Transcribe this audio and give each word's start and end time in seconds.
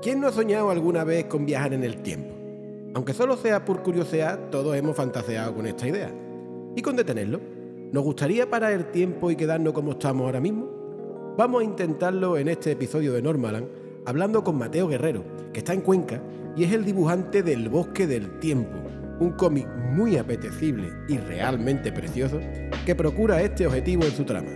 ¿Quién 0.00 0.20
no 0.20 0.28
ha 0.28 0.32
soñado 0.32 0.70
alguna 0.70 1.02
vez 1.02 1.24
con 1.24 1.44
viajar 1.44 1.72
en 1.72 1.82
el 1.82 2.02
tiempo? 2.02 2.32
Aunque 2.94 3.12
solo 3.12 3.36
sea 3.36 3.64
por 3.64 3.82
curiosidad, 3.82 4.48
todos 4.48 4.76
hemos 4.76 4.96
fantaseado 4.96 5.52
con 5.56 5.66
esta 5.66 5.88
idea. 5.88 6.12
¿Y 6.76 6.82
con 6.82 6.94
detenerlo? 6.94 7.40
¿Nos 7.90 8.04
gustaría 8.04 8.48
parar 8.48 8.72
el 8.74 8.92
tiempo 8.92 9.28
y 9.28 9.34
quedarnos 9.34 9.72
como 9.72 9.92
estamos 9.92 10.24
ahora 10.24 10.40
mismo? 10.40 11.34
Vamos 11.36 11.62
a 11.62 11.64
intentarlo 11.64 12.38
en 12.38 12.46
este 12.46 12.72
episodio 12.72 13.12
de 13.12 13.22
Normaland, 13.22 13.66
hablando 14.06 14.44
con 14.44 14.56
Mateo 14.56 14.86
Guerrero, 14.86 15.24
que 15.52 15.58
está 15.58 15.72
en 15.72 15.80
Cuenca 15.80 16.22
y 16.56 16.62
es 16.62 16.72
el 16.72 16.84
dibujante 16.84 17.42
del 17.42 17.68
Bosque 17.68 18.06
del 18.06 18.38
Tiempo, 18.38 18.78
un 19.18 19.32
cómic 19.32 19.66
muy 19.90 20.16
apetecible 20.16 20.92
y 21.08 21.18
realmente 21.18 21.90
precioso 21.90 22.38
que 22.86 22.94
procura 22.94 23.42
este 23.42 23.66
objetivo 23.66 24.04
en 24.04 24.12
su 24.12 24.22
trama. 24.22 24.50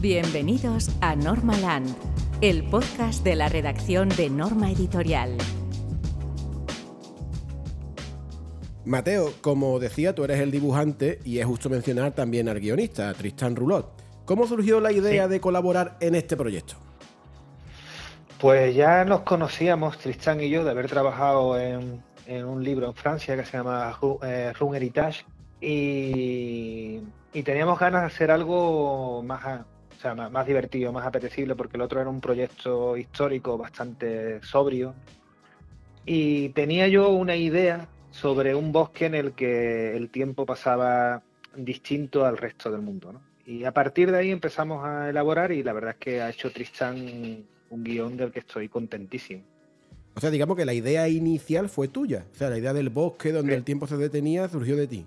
Bienvenidos 0.00 0.90
a 1.00 1.14
Normaland 1.14 2.11
el 2.42 2.64
podcast 2.64 3.22
de 3.22 3.36
la 3.36 3.48
redacción 3.48 4.08
de 4.08 4.28
Norma 4.28 4.72
Editorial. 4.72 5.38
Mateo, 8.84 9.30
como 9.40 9.78
decía, 9.78 10.12
tú 10.12 10.24
eres 10.24 10.40
el 10.40 10.50
dibujante 10.50 11.20
y 11.24 11.38
es 11.38 11.46
justo 11.46 11.70
mencionar 11.70 12.10
también 12.16 12.48
al 12.48 12.58
guionista, 12.58 13.14
Tristan 13.14 13.54
Rulot. 13.54 13.92
¿Cómo 14.24 14.48
surgió 14.48 14.80
la 14.80 14.90
idea 14.90 15.28
de 15.28 15.40
colaborar 15.40 15.96
en 16.00 16.16
este 16.16 16.36
proyecto? 16.36 16.74
Pues 18.40 18.74
ya 18.74 19.04
nos 19.04 19.20
conocíamos, 19.20 19.98
Tristan 19.98 20.40
y 20.40 20.50
yo, 20.50 20.64
de 20.64 20.72
haber 20.72 20.88
trabajado 20.88 21.56
en, 21.60 22.02
un 22.44 22.64
libro 22.64 22.88
en 22.88 22.94
Francia 22.94 23.36
que 23.36 23.44
se 23.44 23.56
llama 23.56 23.96
eh, 24.24 24.52
Run 24.58 24.74
Heritage 24.74 25.24
y, 25.60 27.02
y, 27.32 27.42
teníamos 27.44 27.78
ganas 27.78 28.00
de 28.00 28.06
hacer 28.08 28.32
algo 28.32 29.22
más, 29.22 29.60
sea, 30.02 30.14
más, 30.14 30.46
divertido, 30.46 30.92
más 30.92 31.06
apetecible, 31.06 31.54
porque 31.54 31.76
el 31.76 31.82
otro 31.82 32.00
era 32.00 32.10
un 32.10 32.20
proyecto 32.20 32.96
histórico 32.96 33.56
bastante 33.56 34.42
sobrio. 34.42 34.94
Y 36.04 36.50
tenía 36.50 36.88
yo 36.88 37.10
una 37.10 37.36
idea 37.36 37.88
sobre 38.10 38.54
un 38.54 38.72
bosque 38.72 39.06
en 39.06 39.14
el 39.14 39.32
que 39.32 39.96
el 39.96 40.10
tiempo 40.10 40.44
pasaba 40.44 41.22
distinto 41.56 42.26
al 42.26 42.36
resto 42.36 42.70
del 42.70 42.82
mundo. 42.82 43.20
Y 43.46 43.64
a 43.64 43.72
partir 43.72 44.10
de 44.10 44.18
ahí 44.18 44.30
empezamos 44.30 44.84
a 44.84 45.08
elaborar 45.08 45.52
y 45.52 45.62
la 45.62 45.72
verdad 45.72 45.92
es 45.92 45.96
que 45.98 46.20
ha 46.20 46.30
hecho 46.30 46.50
Tristan 46.52 47.44
un 47.70 47.84
guion 47.84 48.16
del 48.16 48.30
que 48.30 48.40
estoy 48.40 48.68
contentísimo. 48.68 49.42
O 50.14 50.20
sea, 50.20 50.30
digamos 50.30 50.56
que 50.56 50.64
la 50.64 50.74
idea 50.74 51.08
inicial 51.08 51.68
fue 51.68 51.88
tuya. 51.88 52.26
O 52.32 52.36
sea, 52.36 52.50
la 52.50 52.58
idea 52.58 52.72
del 52.72 52.90
bosque 52.90 53.32
donde 53.32 53.54
el 53.54 53.64
tiempo 53.64 53.86
se 53.86 53.96
detenía 53.96 54.48
surgió 54.48 54.76
de 54.76 54.86
ti. 54.86 55.06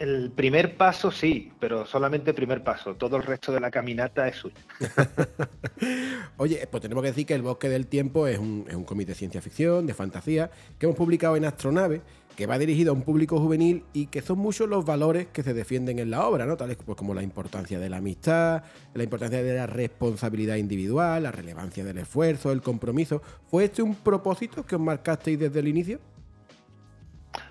El 0.00 0.30
primer 0.30 0.78
paso 0.78 1.10
sí, 1.10 1.52
pero 1.60 1.84
solamente 1.84 2.30
el 2.30 2.34
primer 2.34 2.64
paso. 2.64 2.94
Todo 2.94 3.18
el 3.18 3.22
resto 3.22 3.52
de 3.52 3.60
la 3.60 3.70
caminata 3.70 4.26
es 4.26 4.36
suyo. 4.36 4.56
Oye, 6.38 6.66
pues 6.70 6.80
tenemos 6.80 7.02
que 7.02 7.08
decir 7.08 7.26
que 7.26 7.34
El 7.34 7.42
Bosque 7.42 7.68
del 7.68 7.86
Tiempo 7.86 8.26
es 8.26 8.38
un, 8.38 8.64
cómic 8.86 9.08
de 9.08 9.14
ciencia 9.14 9.42
ficción, 9.42 9.86
de 9.86 9.92
fantasía, 9.92 10.50
que 10.78 10.86
hemos 10.86 10.96
publicado 10.96 11.36
en 11.36 11.44
Astronave, 11.44 12.00
que 12.34 12.46
va 12.46 12.56
dirigido 12.56 12.92
a 12.92 12.94
un 12.94 13.02
público 13.02 13.38
juvenil 13.38 13.84
y 13.92 14.06
que 14.06 14.22
son 14.22 14.38
muchos 14.38 14.70
los 14.70 14.86
valores 14.86 15.26
que 15.34 15.42
se 15.42 15.52
defienden 15.52 15.98
en 15.98 16.10
la 16.10 16.26
obra, 16.26 16.46
¿no? 16.46 16.56
Tales 16.56 16.78
pues, 16.82 16.96
como 16.96 17.12
la 17.12 17.22
importancia 17.22 17.78
de 17.78 17.90
la 17.90 17.98
amistad, 17.98 18.62
la 18.94 19.02
importancia 19.02 19.42
de 19.42 19.54
la 19.54 19.66
responsabilidad 19.66 20.56
individual, 20.56 21.24
la 21.24 21.30
relevancia 21.30 21.84
del 21.84 21.98
esfuerzo, 21.98 22.52
el 22.52 22.62
compromiso. 22.62 23.20
¿Fue 23.50 23.64
este 23.64 23.82
un 23.82 23.96
propósito 23.96 24.64
que 24.64 24.76
os 24.76 24.80
marcasteis 24.80 25.38
desde 25.38 25.60
el 25.60 25.68
inicio? 25.68 26.00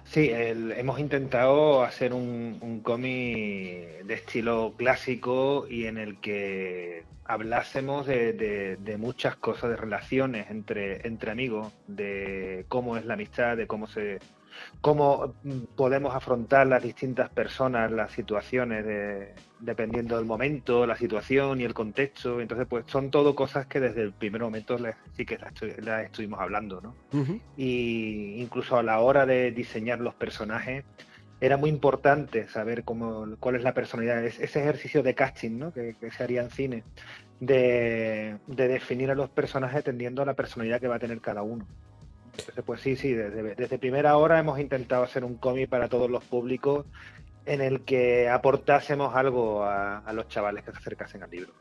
Sí, 0.10 0.32
hemos 0.34 1.00
intentado 1.00 1.84
hacer 1.84 2.14
un, 2.16 2.82
cómic 2.84 4.04
de 4.06 4.14
estilo 4.16 4.74
clásico 4.76 5.68
y 5.70 5.86
en 5.86 6.00
el 6.00 6.20
que 6.20 7.04
hablásemos 7.26 8.08
de, 8.08 8.96
muchas 8.98 9.36
cosas, 9.36 9.70
de 9.70 9.76
relaciones 9.76 10.50
entre, 10.50 11.06
entre 11.06 11.30
amigos, 11.30 11.72
de 11.86 12.66
cómo 12.70 12.98
es 12.98 13.06
la 13.06 13.14
amistad, 13.14 13.56
de 13.56 13.68
cómo 13.68 13.86
se 13.86 14.18
cómo 14.82 15.36
mm, 15.44 15.76
podemos 15.76 16.16
afrontar 16.16 16.68
las 16.68 16.84
distintas 16.84 17.30
personas, 17.30 17.92
las 17.92 18.12
situaciones, 18.12 18.86
dependiendo 19.60 20.18
del 20.18 20.26
momento, 20.26 20.86
la 20.86 20.96
situación 20.96 21.62
y 21.62 21.64
el 21.64 21.74
contexto. 21.74 22.42
Entonces, 22.42 22.68
pues 22.70 22.86
son 22.88 23.12
todo 23.12 23.36
cosas 23.36 23.68
que 23.68 23.80
desde 23.80 24.04
el 24.04 24.14
primer 24.14 24.42
momento 24.42 24.78
sí 25.16 25.26
que 25.26 25.38
las, 25.38 25.54
estuvimos 26.04 26.40
hablando, 26.40 26.82
¿no? 26.82 26.96
Y 27.58 28.42
incluso 28.42 28.78
a 28.78 28.84
la 28.84 29.00
hora 29.00 29.26
de 29.26 29.52
diseñar 29.52 30.00
los 30.00 30.14
personajes, 30.14 30.86
era 31.42 31.58
muy 31.58 31.70
importante 31.70 32.48
saber 32.50 32.84
cómo, 32.84 33.36
cuál 33.40 33.56
es 33.56 33.64
la 33.64 33.74
personalidad, 33.74 34.24
ese 34.26 34.60
ejercicio 34.60 35.04
de 35.04 35.16
casting 35.16 35.58
¿no? 35.58 35.74
que, 35.74 35.96
se 36.12 36.24
haría 36.24 36.42
en 36.42 36.50
cine, 36.50 36.84
de, 37.40 38.38
de, 38.48 38.68
definir 38.68 39.10
a 39.10 39.16
los 39.16 39.30
personajes 39.30 39.80
atendiendo 39.80 40.22
a 40.22 40.26
la 40.26 40.34
personalidad 40.34 40.82
que 40.82 40.90
va 40.90 40.96
a 40.96 41.00
tener 41.00 41.22
cada 41.22 41.42
uno 41.42 41.66
pues 42.66 42.82
sí, 42.82 42.96
sí, 42.96 43.14
desde, 43.14 43.78
primera 43.78 44.18
hora 44.18 44.40
hemos 44.40 44.60
intentado 44.60 45.04
hacer 45.04 45.24
un 45.24 45.36
cómic 45.36 45.70
para 45.70 45.88
todos 45.88 46.10
los 46.10 46.24
públicos 46.24 46.86
en 47.46 47.62
el 47.62 47.82
que 47.82 48.30
aportásemos 48.30 49.16
algo 49.16 49.64
a, 49.64 50.12
los 50.14 50.28
chavales 50.28 50.64
que 50.64 50.72
se 50.72 50.78
acercasen 50.78 51.24
al 51.24 51.32
libro. 51.32 51.52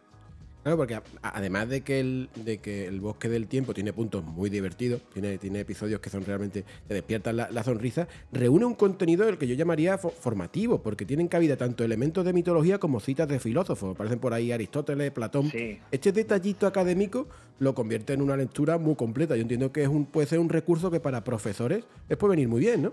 Claro, 0.68 0.76
porque 0.76 1.00
además 1.22 1.66
de 1.70 1.80
que, 1.80 1.98
el, 1.98 2.28
de 2.34 2.58
que 2.58 2.86
el 2.86 3.00
bosque 3.00 3.30
del 3.30 3.46
tiempo 3.46 3.72
tiene 3.72 3.94
puntos 3.94 4.22
muy 4.22 4.50
divertidos, 4.50 5.00
tiene, 5.14 5.38
tiene 5.38 5.60
episodios 5.60 5.98
que 5.98 6.10
son 6.10 6.26
realmente, 6.26 6.62
te 6.86 6.92
despiertan 6.92 7.38
la, 7.38 7.64
sonrisa, 7.64 8.06
reúne 8.32 8.66
un 8.66 8.74
contenido 8.74 9.24
del 9.24 9.38
que 9.38 9.46
yo 9.46 9.54
llamaría 9.54 9.96
formativo, 9.96 10.82
porque 10.82 11.06
tienen 11.06 11.26
cabida 11.28 11.56
tanto 11.56 11.84
elementos 11.84 12.22
de 12.22 12.34
mitología 12.34 12.76
como 12.76 13.00
citas 13.00 13.26
de 13.28 13.38
filósofos. 13.40 13.94
Aparecen 13.94 14.18
por 14.18 14.34
ahí 14.34 14.52
Aristóteles, 14.52 15.10
Platón. 15.10 15.50
Este 15.90 16.12
detallito 16.12 16.66
académico 16.66 17.28
lo 17.60 17.74
convierte 17.74 18.12
en 18.12 18.20
una 18.20 18.36
lectura 18.36 18.76
muy 18.76 18.94
completa. 18.94 19.36
Yo 19.36 19.42
entiendo 19.42 19.72
que 19.72 19.84
es 19.84 19.88
un, 19.88 20.04
puede 20.04 20.26
ser 20.26 20.38
un 20.38 20.50
recurso 20.50 20.90
que 20.90 21.00
para 21.00 21.24
profesores 21.24 21.82
les 22.10 22.18
puede 22.18 22.32
venir 22.32 22.48
muy 22.48 22.60
bien, 22.60 22.82
¿no? 22.82 22.92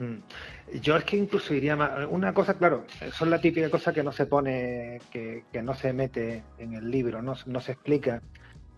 Mm. 0.00 0.16
Yo 0.80 0.96
es 0.96 1.04
que 1.04 1.16
incluso 1.16 1.52
diría 1.52 1.76
más, 1.76 2.06
una 2.08 2.32
cosa, 2.32 2.54
claro, 2.54 2.84
son 3.12 3.30
la 3.30 3.40
típica 3.40 3.70
cosa 3.70 3.92
que 3.92 4.02
no 4.02 4.12
se 4.12 4.26
pone, 4.26 5.00
que, 5.10 5.44
no 5.62 5.74
se 5.74 5.92
mete 5.92 6.42
en 6.58 6.74
el 6.74 6.90
libro, 6.90 7.22
no, 7.22 7.34
se 7.34 7.72
explica, 7.72 8.22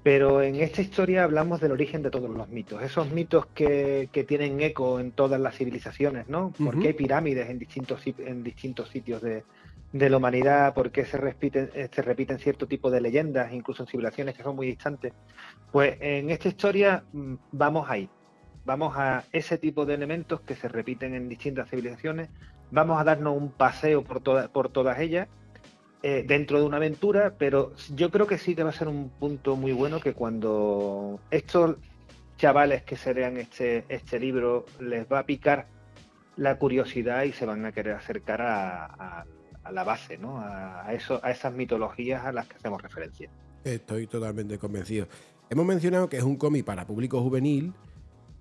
pero 0.02 0.42
en 0.42 0.56
esta 0.56 0.80
historia 0.80 1.24
hablamos 1.24 1.60
del 1.60 1.72
origen 1.72 2.02
de 2.02 2.10
todos 2.10 2.30
los 2.30 2.48
mitos, 2.48 2.82
esos 2.82 3.10
mitos 3.10 3.46
que, 3.46 4.08
tienen 4.26 4.60
eco 4.60 5.00
en 5.00 5.12
todas 5.12 5.40
las 5.40 5.56
civilizaciones, 5.56 6.28
¿no? 6.28 6.52
¿Por 6.52 6.78
qué 6.78 6.88
hay 6.88 6.94
pirámides 6.94 7.50
en 7.50 7.58
distintos, 7.58 8.02
en 8.06 8.42
distintos 8.42 8.88
sitios 8.88 9.20
de, 9.20 9.44
de 9.92 10.10
la 10.10 10.16
humanidad? 10.16 10.74
¿Por 10.74 10.90
qué 10.90 11.04
se 11.04 11.18
repiten, 11.18 11.70
se 11.72 12.02
repiten 12.02 12.38
cierto 12.38 12.66
tipo 12.66 12.90
de 12.90 13.00
leyendas, 13.00 13.52
incluso 13.52 13.82
en 13.82 13.88
civilizaciones 13.88 14.36
que 14.36 14.42
son 14.42 14.56
muy 14.56 14.66
distantes? 14.66 15.12
Pues 15.70 15.96
en 16.00 16.30
esta 16.30 16.48
historia 16.48 17.04
mm, 17.12 17.34
vamos 17.52 17.88
ahí, 17.88 18.08
vamos 18.64 18.94
a 18.96 19.24
ese 19.32 19.58
tipo 19.58 19.86
de 19.86 19.94
elementos 19.94 20.40
que 20.40 20.54
se 20.54 20.68
repiten 20.68 21.14
en 21.14 21.28
distintas 21.28 21.68
civilizaciones, 21.68 22.28
vamos 22.70 23.00
a 23.00 23.04
darnos 23.04 23.36
un 23.36 23.50
paseo 23.50 24.02
por, 24.02 24.22
por 24.50 24.68
todas 24.70 24.98
ellas 24.98 25.28
eh, 26.02 26.24
dentro 26.26 26.58
de 26.58 26.64
una 26.64 26.78
aventura, 26.78 27.34
pero 27.38 27.72
yo 27.94 28.10
creo 28.10 28.26
que 28.26 28.38
sí 28.38 28.56
que 28.56 28.64
va 28.64 28.70
a 28.70 28.72
ser 28.72 28.88
un 28.88 29.08
punto 29.08 29.54
muy 29.54 29.72
bueno 29.72 30.00
que 30.00 30.14
cuando 30.14 31.20
estos 31.30 31.76
chavales 32.38 32.82
que 32.82 32.96
se 32.96 33.14
lean 33.14 33.36
este, 33.36 33.84
este 33.88 34.18
libro 34.18 34.66
les 34.80 35.06
va 35.06 35.20
a 35.20 35.26
picar 35.26 35.68
la 36.36 36.58
curiosidad 36.58 37.22
y 37.22 37.32
se 37.32 37.46
van 37.46 37.64
a 37.66 37.70
querer 37.70 37.94
acercar 37.94 38.42
a, 38.42 39.24
la 39.70 39.84
base, 39.84 40.18
¿no? 40.18 40.40
A, 40.40 40.92
eso, 40.92 41.20
a 41.22 41.30
esas 41.30 41.54
mitologías 41.54 42.24
a 42.24 42.32
las 42.32 42.48
que 42.48 42.56
hacemos 42.56 42.82
referencia. 42.82 43.30
Estoy 43.62 44.08
totalmente 44.08 44.58
convencido. 44.58 45.06
Hemos 45.50 45.66
mencionado 45.66 46.08
que 46.08 46.16
es 46.16 46.24
un 46.24 46.36
cómic 46.36 46.64
para 46.64 46.84
público 46.84 47.22
juvenil, 47.22 47.72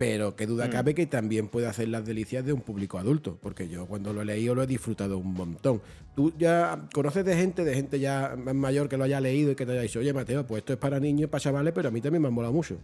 pero 0.01 0.35
qué 0.35 0.47
duda 0.47 0.65
mm. 0.65 0.71
cabe 0.71 0.95
que 0.95 1.05
también 1.05 1.47
puede 1.47 1.67
hacer 1.67 1.87
las 1.87 2.03
delicias 2.03 2.43
de 2.43 2.53
un 2.53 2.61
público 2.61 2.97
adulto, 2.97 3.37
porque 3.39 3.69
yo 3.69 3.85
cuando 3.85 4.13
lo 4.13 4.23
he 4.23 4.25
leído 4.25 4.55
lo 4.55 4.63
he 4.63 4.65
disfrutado 4.65 5.19
un 5.19 5.31
montón. 5.31 5.79
Tú 6.15 6.33
ya 6.39 6.87
conoces 6.91 7.23
de 7.23 7.35
gente, 7.35 7.63
de 7.63 7.75
gente 7.75 7.99
ya 7.99 8.35
más 8.35 8.55
mayor 8.55 8.89
que 8.89 8.97
lo 8.97 9.03
haya 9.03 9.21
leído 9.21 9.51
y 9.51 9.55
que 9.55 9.63
te 9.63 9.73
haya 9.73 9.81
dicho, 9.81 9.99
oye 9.99 10.11
Mateo, 10.11 10.43
pues 10.47 10.61
esto 10.61 10.73
es 10.73 10.79
para 10.79 10.99
niños, 10.99 11.29
para 11.29 11.39
chavales, 11.39 11.71
pero 11.71 11.89
a 11.89 11.91
mí 11.91 12.01
también 12.01 12.23
me 12.23 12.29
ha 12.29 12.31
molado 12.31 12.51
mucho. 12.51 12.79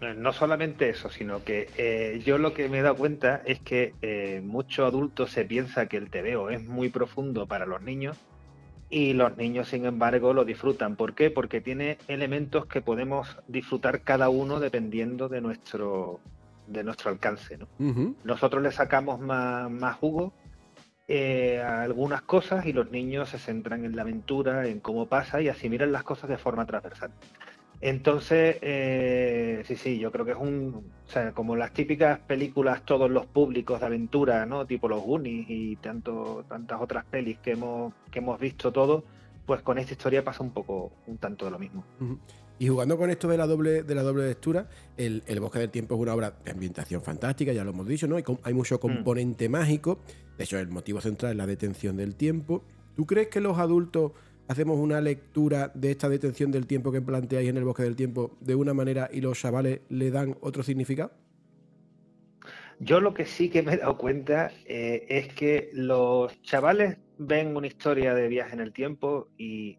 Eh, 0.00 0.14
no 0.16 0.32
solamente 0.32 0.88
eso, 0.88 1.10
sino 1.10 1.44
que 1.44 1.68
eh, 1.76 2.22
yo 2.24 2.38
lo 2.38 2.54
que 2.54 2.70
me 2.70 2.78
he 2.78 2.82
dado 2.82 2.96
cuenta 2.96 3.42
es 3.44 3.60
que 3.60 3.92
eh, 4.00 4.40
muchos 4.42 4.88
adultos 4.88 5.30
se 5.32 5.44
piensa 5.44 5.84
que 5.84 5.98
el 5.98 6.08
TVO 6.08 6.48
es 6.48 6.64
muy 6.64 6.88
profundo 6.88 7.46
para 7.46 7.66
los 7.66 7.82
niños 7.82 8.16
y 8.90 9.12
los 9.12 9.36
niños, 9.36 9.68
sin 9.68 9.86
embargo, 9.86 10.34
lo 10.34 10.44
disfrutan. 10.44 10.96
¿Por 10.96 11.14
qué? 11.14 11.30
Porque 11.30 11.60
tiene 11.60 11.96
elementos 12.08 12.66
que 12.66 12.82
podemos 12.82 13.38
disfrutar 13.46 14.02
cada 14.02 14.28
uno 14.28 14.58
dependiendo 14.58 15.28
de 15.28 15.40
nuestro, 15.40 16.18
de 16.66 16.82
nuestro 16.82 17.10
alcance. 17.10 17.56
Nosotros 18.24 18.62
le 18.62 18.72
sacamos 18.72 19.20
más, 19.20 19.96
jugo 19.96 20.32
eh, 21.06 21.60
a 21.60 21.82
algunas 21.82 22.22
cosas 22.22 22.66
y 22.66 22.72
los 22.72 22.90
niños 22.90 23.28
se 23.28 23.38
centran 23.38 23.84
en 23.84 23.94
la 23.94 24.02
aventura, 24.02 24.66
en 24.66 24.80
cómo 24.80 25.06
pasa 25.06 25.40
y 25.40 25.48
asimilan 25.48 25.92
las 25.92 26.02
cosas 26.02 26.28
de 26.28 26.36
forma 26.36 26.66
transversal. 26.66 27.12
Entonces, 27.80 28.58
eh, 28.60 29.62
sí, 29.66 29.76
sí, 29.76 29.98
yo 29.98 30.12
creo 30.12 30.26
que 30.26 30.32
es 30.32 30.36
un, 30.36 30.84
o 31.06 31.10
sea, 31.10 31.32
como 31.32 31.56
las 31.56 31.72
típicas 31.72 32.18
películas, 32.20 32.84
todos 32.84 33.10
los 33.10 33.24
públicos 33.26 33.80
de 33.80 33.86
aventura, 33.86 34.44
¿no? 34.44 34.66
Tipo 34.66 34.86
los 34.86 35.02
Goonies 35.02 35.46
y 35.48 35.76
tanto, 35.76 36.44
tantas 36.46 36.80
otras 36.80 37.06
pelis 37.06 37.38
que 37.38 37.52
hemos, 37.52 37.94
que 38.10 38.18
hemos 38.18 38.38
visto 38.38 38.70
todos, 38.70 39.02
pues 39.46 39.62
con 39.62 39.78
esta 39.78 39.92
historia 39.92 40.22
pasa 40.22 40.42
un 40.42 40.50
poco, 40.50 40.92
un 41.06 41.16
tanto 41.16 41.46
de 41.46 41.50
lo 41.52 41.58
mismo. 41.58 41.84
Y 42.58 42.68
jugando 42.68 42.98
con 42.98 43.08
esto 43.08 43.28
de 43.28 43.38
la 43.38 43.46
doble, 43.46 43.82
de 43.82 43.94
la 43.94 44.02
doble 44.02 44.26
lectura, 44.26 44.68
el, 44.98 45.22
Bosque 45.40 45.60
del 45.60 45.70
Tiempo 45.70 45.94
es 45.94 46.00
una 46.02 46.14
obra 46.14 46.34
de 46.44 46.50
ambientación 46.50 47.00
fantástica, 47.00 47.54
ya 47.54 47.64
lo 47.64 47.70
hemos 47.70 47.88
dicho, 47.88 48.06
¿no? 48.06 48.16
Hay, 48.16 48.24
hay 48.42 48.52
mucho 48.52 48.76
mm. 48.76 48.78
componente 48.78 49.48
mágico. 49.48 50.00
De 50.36 50.44
hecho, 50.44 50.58
el 50.58 50.68
motivo 50.68 51.00
central 51.00 51.32
es 51.32 51.38
la 51.38 51.46
detención 51.46 51.96
del 51.96 52.14
tiempo. 52.14 52.62
¿Tú 52.94 53.06
crees 53.06 53.28
que 53.28 53.40
los 53.40 53.58
adultos 53.58 54.12
hacemos 54.50 54.80
una 54.80 55.00
lectura 55.00 55.70
de 55.74 55.92
esta 55.92 56.08
detención 56.08 56.50
del 56.50 56.66
tiempo 56.66 56.90
que 56.90 57.00
planteáis 57.00 57.48
en 57.48 57.56
el 57.56 57.64
Bosque 57.64 57.84
del 57.84 57.94
Tiempo 57.94 58.36
de 58.40 58.56
una 58.56 58.74
manera 58.74 59.08
y 59.12 59.20
los 59.20 59.38
chavales 59.38 59.82
le 59.88 60.10
dan 60.10 60.36
otro 60.40 60.64
significado? 60.64 61.12
Yo 62.80 63.00
lo 63.00 63.14
que 63.14 63.26
sí 63.26 63.48
que 63.48 63.62
me 63.62 63.74
he 63.74 63.76
dado 63.76 63.96
cuenta 63.96 64.50
eh, 64.64 65.06
es 65.08 65.32
que 65.34 65.70
los 65.72 66.42
chavales 66.42 66.98
ven 67.16 67.56
una 67.56 67.68
historia 67.68 68.12
de 68.12 68.26
viaje 68.26 68.54
en 68.54 68.60
el 68.60 68.72
tiempo 68.72 69.28
y 69.38 69.78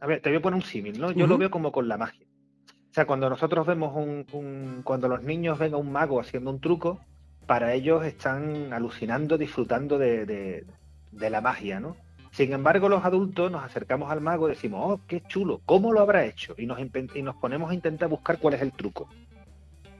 a 0.00 0.06
ver, 0.06 0.20
te 0.20 0.28
voy 0.28 0.38
a 0.38 0.42
poner 0.42 0.56
un 0.56 0.62
símil, 0.62 1.00
¿no? 1.00 1.10
Yo 1.10 1.26
lo 1.26 1.36
veo 1.36 1.50
como 1.50 1.72
con 1.72 1.88
la 1.88 1.96
magia. 1.96 2.26
O 2.68 2.94
sea, 2.94 3.06
cuando 3.06 3.28
nosotros 3.28 3.66
vemos 3.66 3.96
un, 3.96 4.82
cuando 4.84 5.08
los 5.08 5.24
niños 5.24 5.58
ven 5.58 5.74
a 5.74 5.76
un 5.78 5.90
mago 5.90 6.20
haciendo 6.20 6.50
un 6.50 6.60
truco, 6.60 7.00
para 7.46 7.74
ellos 7.74 8.04
están 8.04 8.72
alucinando, 8.72 9.36
disfrutando 9.36 9.98
de, 9.98 10.64
la 11.10 11.40
magia, 11.40 11.80
¿no? 11.80 11.96
Sin 12.34 12.52
embargo, 12.52 12.88
los 12.88 13.04
adultos 13.04 13.48
nos 13.52 13.62
acercamos 13.62 14.10
al 14.10 14.20
mago 14.20 14.48
y 14.48 14.54
decimos, 14.54 14.80
oh, 14.84 15.00
qué 15.06 15.20
chulo, 15.20 15.60
¿cómo 15.64 15.92
lo 15.92 16.00
habrá 16.00 16.24
hecho? 16.24 16.56
Y 16.58 16.66
nos, 16.66 16.80
y 16.80 17.22
nos 17.22 17.36
ponemos 17.36 17.70
a 17.70 17.74
intentar 17.74 18.08
buscar 18.08 18.40
cuál 18.40 18.54
es 18.54 18.62
el 18.62 18.72
truco. 18.72 19.08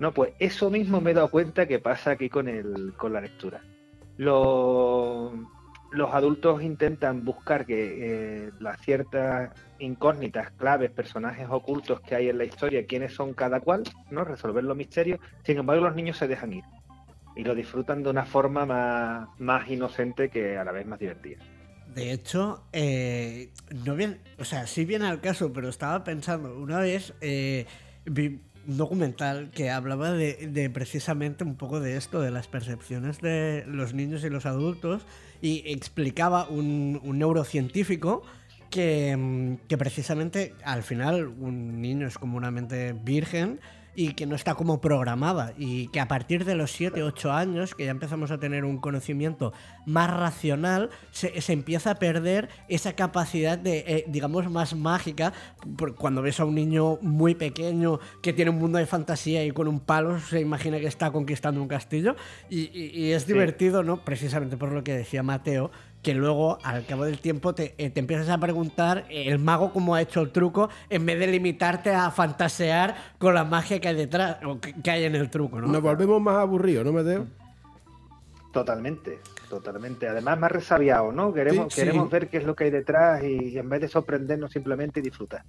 No, 0.01 0.11
pues 0.13 0.33
eso 0.41 0.69
mismo 0.69 1.01
me 1.01 1.13
he 1.13 1.15
dado 1.15 1.31
cuenta 1.31 1.69
que 1.69 1.79
pasa 1.79 2.11
aquí 2.11 2.29
con, 2.29 2.49
el, 2.49 2.95
con 2.97 3.13
la 3.13 3.21
lectura. 3.21 3.63
Lo, 4.17 5.33
los 5.93 6.13
adultos 6.13 6.61
intentan 6.61 7.25
buscar 7.25 7.65
que 7.67 8.47
eh, 8.47 8.51
las 8.59 8.81
ciertas 8.81 9.53
incógnitas, 9.79 10.51
claves, 10.51 10.91
personajes 10.91 11.47
ocultos 11.49 12.01
que 12.01 12.17
hay 12.17 12.31
en 12.31 12.39
la 12.39 12.47
historia, 12.47 12.85
quiénes 12.85 13.15
son 13.15 13.35
cada 13.35 13.61
cual, 13.61 13.85
¿no? 14.11 14.25
Resolver 14.25 14.65
los 14.65 14.77
misterios. 14.77 15.21
Sin 15.45 15.59
embargo, 15.59 15.85
los 15.85 15.95
niños 15.95 16.17
se 16.17 16.27
dejan 16.27 16.53
ir 16.53 16.65
y 17.37 17.45
lo 17.45 17.55
disfrutan 17.55 18.03
de 18.03 18.11
una 18.11 18.25
forma 18.25 19.29
más 19.39 19.71
inocente 19.71 20.31
que 20.31 20.59
a 20.59 20.65
la 20.65 20.73
vez 20.73 20.85
más 20.85 20.99
divertida. 20.99 21.39
De 21.94 22.12
hecho, 22.12 22.64
eh, 22.73 23.50
no 23.85 23.94
bien, 23.94 24.19
o 24.38 24.44
sea, 24.44 24.67
sí 24.67 24.85
viene 24.85 25.06
al 25.06 25.20
caso, 25.20 25.52
pero 25.52 25.69
estaba 25.69 26.02
pensando, 26.02 26.58
una 26.58 26.81
vez 26.81 27.14
eh, 27.20 27.67
vi 28.05 28.41
un 28.67 28.76
documental 28.76 29.50
que 29.50 29.70
hablaba 29.70 30.11
de, 30.11 30.70
precisamente 30.75 31.44
un 31.44 31.55
poco 31.55 31.79
de 31.79 31.96
esto, 31.96 32.20
de 32.20 32.32
las 32.32 32.49
percepciones 32.49 33.20
de 33.20 33.64
los 33.69 33.94
niños 33.94 34.25
y 34.25 34.31
los 34.31 34.44
adultos, 34.44 35.02
y 35.41 35.62
explicaba 35.67 36.49
un, 36.49 37.00
neurocientífico 37.17 38.25
que, 38.75 39.17
mm, 39.17 39.69
que, 39.69 39.79
precisamente 39.79 40.53
al 40.65 40.82
final 40.82 41.29
un 41.29 41.81
niño 41.81 42.09
es 42.09 42.19
como 42.19 42.37
una 42.37 42.50
mente 42.50 42.93
virgen 42.93 43.61
y 43.94 44.15
que 44.15 44.26
no 44.26 44.35
está 44.35 44.56
como 44.56 44.81
programada 44.81 45.53
y 45.56 45.87
que 45.88 46.00
a 46.00 46.09
partir 46.09 46.44
de 46.44 46.56
los 46.56 46.73
7, 46.73 47.05
8 47.05 47.32
años, 47.32 47.76
que 47.76 47.85
ya 47.85 47.93
empezamos 47.93 48.32
a 48.32 48.38
tener 48.38 48.65
un 48.65 48.79
conocimiento 48.79 49.53
más 49.87 50.11
racional, 50.11 50.91
se, 51.12 51.32
empieza 51.53 51.93
a 51.93 51.94
perder 52.00 52.49
esa 52.69 52.94
capacidad 52.94 53.56
de, 53.56 53.85
eh, 53.87 54.05
digamos, 54.09 54.50
más 54.50 54.75
mágica. 54.75 55.32
Cuando 55.97 56.21
ves 56.21 56.41
a 56.41 56.44
un 56.44 56.56
niño 56.56 56.99
muy 57.00 57.37
pequeño 57.37 58.00
que 58.23 58.32
tiene 58.32 58.50
un 58.50 58.59
mundo 58.59 58.79
de 58.79 58.87
fantasía 58.87 59.44
y 59.44 59.53
con 59.53 59.69
un 59.69 59.79
palo 59.79 60.19
se 60.19 60.41
imagina 60.41 60.81
que 60.81 60.88
está 60.88 61.12
conquistando 61.12 61.62
un 61.62 61.69
castillo 61.69 62.17
y, 62.50 63.12
es 63.12 63.29
divertido, 63.29 63.85
¿no? 63.85 64.05
Precisamente 64.05 64.56
por 64.56 64.73
lo 64.73 64.82
que 64.82 64.97
decía 64.97 65.23
Mateo, 65.23 65.71
que 66.05 66.15
luego, 66.15 66.59
al 66.62 66.87
cabo 66.87 67.05
del 67.05 67.19
tiempo, 67.19 67.55
te, 67.55 67.75
eh, 67.79 67.91
te, 67.91 67.99
empiezas 67.99 68.29
a 68.29 68.39
preguntar 68.39 69.06
eh, 69.09 69.25
el 69.27 69.41
mago 69.41 69.73
cómo 69.73 69.97
ha 69.97 70.03
hecho 70.03 70.21
el 70.21 70.31
truco, 70.31 70.69
en 70.91 71.05
vez 71.05 71.19
de 71.19 71.27
limitarte 71.27 71.91
a 71.91 72.11
fantasear 72.12 72.95
con 73.19 73.35
la 73.35 73.45
magia 73.45 73.81
que 73.81 73.89
hay 73.89 73.97
detrás, 73.97 74.37
o 74.45 74.61
que, 74.61 74.91
hay 74.91 75.05
en 75.05 75.17
el 75.17 75.31
truco, 75.31 75.61
¿no? 75.61 75.67
Nos 75.67 75.83
volvemos 75.83 76.21
más 76.21 76.37
aburridos, 76.37 76.85
¿no, 76.85 76.93
Mateo? 76.93 77.27
Totalmente, 78.53 79.19
totalmente. 79.49 80.06
Además, 80.06 80.39
más 80.39 80.53
resabiado, 80.53 81.11
¿no? 81.11 81.33
Queremos, 81.33 81.75
queremos 81.75 82.09
ver 82.09 82.29
qué 82.29 82.37
es 82.37 82.45
lo 82.45 82.55
que 82.55 82.65
hay 82.65 82.71
detrás 82.71 83.25
y, 83.25 83.59
en 83.59 83.69
vez 83.69 83.81
de 83.81 83.89
sorprendernos, 83.89 84.53
simplemente 84.53 85.00
disfrutar. 85.00 85.43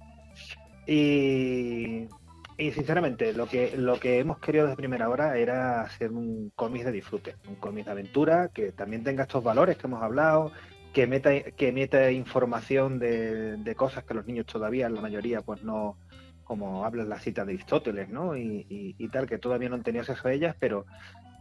Y, 0.86 2.08
y 2.58 2.72
sinceramente, 2.72 3.32
lo 3.34 3.46
que, 3.46 3.76
lo 3.76 4.00
que 4.00 4.18
hemos 4.18 4.38
querido 4.38 4.64
desde 4.64 4.76
primera 4.76 5.10
hora 5.10 5.36
era 5.36 5.82
hacer 5.82 6.10
un 6.10 6.50
cómic 6.54 6.84
de 6.84 6.92
disfrute, 6.92 7.36
un 7.48 7.56
cómic 7.56 7.84
de 7.84 7.90
aventura 7.90 8.48
que 8.48 8.72
también 8.72 9.04
tenga 9.04 9.24
estos 9.24 9.44
valores 9.44 9.76
que 9.76 9.86
hemos 9.86 10.02
hablado, 10.02 10.52
que 10.94 11.06
meta, 11.06 11.38
que 11.42 11.72
meta 11.72 12.10
información 12.10 12.98
de, 12.98 13.74
cosas 13.76 14.04
que 14.04 14.14
los 14.14 14.26
niños 14.26 14.46
todavía, 14.46 14.88
la 14.88 15.02
mayoría, 15.02 15.42
pues 15.42 15.62
no, 15.62 15.98
como 16.44 16.86
hablan 16.86 17.10
la 17.10 17.20
cita 17.20 17.44
de 17.44 17.52
Aristóteles, 17.52 18.08
¿no? 18.08 18.34
Y, 18.36 19.08
tal, 19.12 19.26
que 19.26 19.36
todavía 19.36 19.68
no 19.68 19.74
han 19.74 19.82
tenido 19.82 20.00
acceso 20.02 20.26
a 20.26 20.32
ellas, 20.32 20.56
pero, 20.58 20.86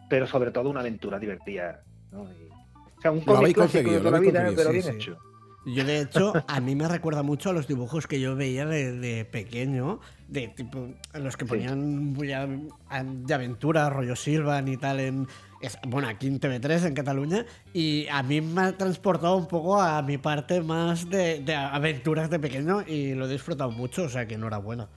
pero 0.09 0.27
sobre 0.27 0.51
todo 0.51 0.69
una 0.69 0.81
aventura 0.81 1.17
divertida, 1.17 1.81
¿no? 2.11 2.23
o 2.23 3.01
sea, 3.01 3.11
un 3.11 3.21
cómic 3.21 3.55
de 3.55 3.99
toda 3.99 4.11
la 4.11 4.19
vida, 4.19 4.51
pero 4.53 4.71
bien 4.71 4.95
hecho. 4.95 5.17
Yo, 5.65 5.83
de 5.83 6.01
hecho, 6.01 6.33
a 6.47 6.59
mí 6.59 6.75
me 6.75 6.87
recuerda 6.87 7.23
mucho 7.23 7.49
a 7.49 7.53
los 7.53 7.67
dibujos 7.67 8.05
que 8.05 8.19
yo 8.19 8.35
veía 8.35 8.65
de, 8.65 9.25
pequeño, 9.25 9.99
de 10.27 10.47
tipo, 10.49 10.89
los 11.13 11.35
que 11.37 11.45
ponían 11.45 12.13
de 12.13 13.33
aventura, 13.33 13.89
rollo 13.89 14.15
Silvan 14.15 14.67
y 14.67 14.77
tal, 14.77 14.99
en, 14.99 15.27
bueno, 15.87 16.07
aquí 16.07 16.27
en 16.27 16.39
TV3 16.39 16.87
en 16.87 16.93
Cataluña, 16.93 17.45
y 17.73 18.05
a 18.11 18.21
mí 18.21 18.41
me 18.41 18.61
ha 18.61 18.77
transportado 18.77 19.35
un 19.37 19.47
poco 19.47 19.81
a 19.81 20.01
mi 20.03 20.19
parte 20.19 20.61
más 20.61 21.09
de, 21.09 21.43
aventuras 21.55 22.29
de 22.29 22.39
pequeño 22.39 22.83
y 22.85 23.15
lo 23.15 23.25
he 23.25 23.31
disfrutado 23.31 23.71
mucho, 23.71 24.03
o 24.03 24.09
sea 24.09 24.27
que 24.27 24.35
enhorabuena. 24.35 24.87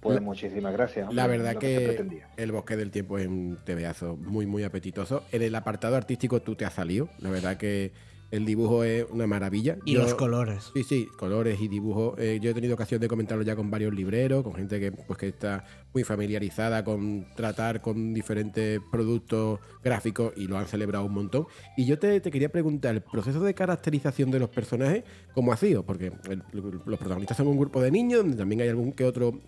Pues 0.00 0.20
muchísimas 0.20 0.72
gracias. 0.74 1.14
La 1.14 1.26
verdad 1.26 1.56
que, 1.56 2.22
El 2.36 2.52
Bosque 2.52 2.76
del 2.76 2.90
Tiempo 2.90 3.18
es 3.18 3.26
un 3.26 3.56
tebeazo 3.64 4.16
muy, 4.16 4.44
muy 4.44 4.62
apetitoso. 4.62 5.24
En 5.32 5.40
el 5.40 5.54
apartado 5.54 5.96
artístico 5.96 6.42
tú 6.42 6.56
te 6.56 6.66
has 6.66 6.74
salido. 6.74 7.08
La 7.20 7.30
verdad 7.30 7.56
que 7.56 7.90
el 8.34 8.44
dibujo 8.44 8.82
es 8.82 9.06
una 9.10 9.28
maravilla. 9.28 9.78
Y 9.84 9.94
los 9.94 10.14
colores. 10.14 10.72
Sí, 10.74 10.82
sí, 10.82 11.08
colores 11.16 11.60
y 11.60 11.68
dibujo. 11.68 12.16
Eh, 12.18 12.40
yo 12.42 12.50
he 12.50 12.54
tenido 12.54 12.74
ocasión 12.74 13.00
de 13.00 13.06
comentarlo 13.06 13.44
ya 13.44 13.54
con 13.54 13.70
varios 13.70 13.94
libreros, 13.94 14.42
con 14.42 14.54
gente 14.54 14.80
que, 14.80 14.90
pues, 14.90 15.16
que 15.16 15.28
está 15.28 15.64
muy 15.92 16.02
familiarizada 16.02 16.82
con 16.82 17.26
tratar 17.36 17.80
con 17.80 18.12
diferentes 18.12 18.80
productos 18.90 19.60
gráficos 19.84 20.32
y 20.36 20.48
lo 20.48 20.58
han 20.58 20.66
celebrado 20.66 21.04
un 21.04 21.12
montón. 21.12 21.46
Y 21.76 21.86
yo 21.86 21.96
te, 22.00 22.20
quería 22.20 22.48
preguntar, 22.48 22.96
el 22.96 23.02
proceso 23.02 23.40
de 23.40 23.54
caracterización 23.54 24.32
de 24.32 24.40
los 24.40 24.50
personajes, 24.50 25.04
¿cómo 25.32 25.52
ha 25.52 25.56
sido? 25.56 25.84
Porque 25.84 26.10
los 26.52 26.98
protagonistas 26.98 27.36
son 27.36 27.46
un 27.46 27.56
grupo 27.56 27.80
de 27.80 27.92
niños, 27.92 28.22
donde 28.22 28.36
también 28.36 28.62
hay 28.62 28.68
algún 28.68 28.92
que 28.92 29.04
otro 29.04 29.40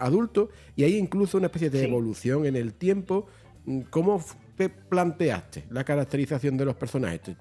adulto, 0.00 0.50
y 0.74 0.82
hay 0.82 0.96
incluso 0.96 1.38
una 1.38 1.46
especie 1.46 1.70
de 1.70 1.84
evolución 1.84 2.46
en 2.46 2.56
el 2.56 2.74
tiempo. 2.74 3.26
¿Cómo 3.90 4.24
te 4.56 4.70
planteaste 4.70 5.66
la 5.70 5.84
caracterización 5.84 6.56
de 6.56 6.64
los 6.64 6.74
personajes? 6.74 7.36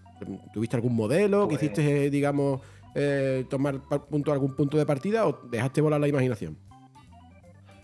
¿Tuviste 0.54 0.76
algún 0.76 0.96
modelo? 0.96 1.48
Pues 1.48 1.60
¿Quisiste, 1.60 2.06
eh, 2.06 2.10
digamos, 2.10 2.62
eh, 2.96 3.46
tomar 3.50 3.80
punto, 4.10 4.32
algún 4.32 4.56
punto 4.56 4.78
de 4.78 4.86
partida 4.86 5.28
o 5.28 5.40
dejaste 5.50 5.82
volar 5.82 6.00
la 6.00 6.08
imaginación? 6.08 6.58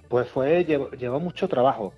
Pues 0.10 0.30
fue, 0.30 0.66
llevó, 0.66 1.20
mucho 1.20 1.48
trabajo. 1.48 1.94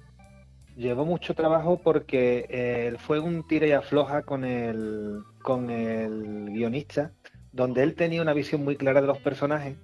Llevó 0.75 1.05
mucho 1.05 1.33
trabajo 1.33 1.79
porque 1.81 2.45
eh, 2.49 2.95
fue 2.99 3.19
un 3.19 3.47
tira 3.47 3.67
y 3.67 3.71
afloja 3.71 4.23
con 4.23 4.43
el, 4.43 5.21
con 5.41 5.69
el 5.69 6.51
guionista, 6.51 7.13
donde 7.51 7.83
él 7.83 7.95
tenía 7.95 8.21
una 8.21 8.33
visión 8.33 8.63
muy 8.63 8.75
clara 8.75 9.01
de 9.01 9.07
los 9.07 9.17
personajes. 9.19 9.77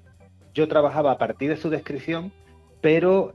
Yo 0.54 0.68
trabajaba 0.68 1.12
a 1.12 1.18
partir 1.18 1.50
de 1.50 1.58
su 1.58 1.70
descripción, 1.70 2.34
pero 2.82 3.34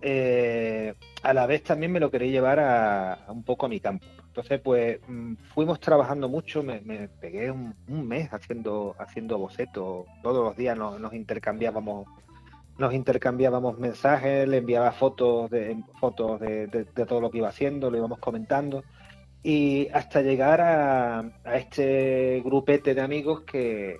a 1.27 1.35
la 1.35 1.47
vez 1.47 1.65
también 1.65 1.91
me 1.91 1.99
lo 1.99 2.11
quería 2.11 2.31
llevar 2.31 2.61
a 2.61 3.27
un 3.29 3.43
poco 3.43 3.67
a 3.67 3.69
mi 3.69 3.81
campo. 3.81 4.07
Entonces, 4.37 4.61
pues 4.61 5.01
mm, 5.09 5.35
fuimos 5.55 5.81
trabajando 5.81 6.29
mucho, 6.29 6.63
me, 6.63 6.79
pegué 7.21 7.51
un, 7.51 7.75
mes 7.89 8.33
haciendo, 8.33 8.95
haciendo 8.99 9.37
bocetos, 9.37 10.07
todos 10.23 10.45
los 10.45 10.57
días 10.57 10.79
nos, 10.79 11.13
intercambiábamos 11.15 12.07
nos 12.79 12.93
intercambiábamos 12.93 13.79
mensajes, 13.79 14.47
le 14.47 14.59
enviaba 14.59 14.93
fotos 14.93 15.51
de 15.51 15.83
fotos 15.99 16.39
de, 16.41 16.85
todo 17.09 17.21
lo 17.21 17.31
que 17.31 17.39
iba 17.39 17.49
haciendo, 17.49 17.91
lo 17.91 17.97
íbamos 17.97 18.19
comentando 18.19 18.85
y 19.43 19.89
hasta 19.95 20.21
llegar 20.21 20.61
a, 20.61 21.33
este 21.55 22.43
grupete 22.45 22.95
de 22.95 23.01
amigos 23.01 23.41
que, 23.41 23.97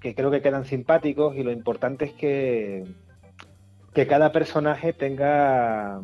que, 0.00 0.14
creo 0.14 0.30
que 0.30 0.42
quedan 0.42 0.64
simpáticos 0.64 1.36
y 1.36 1.44
lo 1.44 1.52
importante 1.52 2.06
es 2.06 2.12
que, 2.14 2.84
que 3.94 4.06
cada 4.06 4.32
personaje 4.32 4.92
tenga 4.92 6.02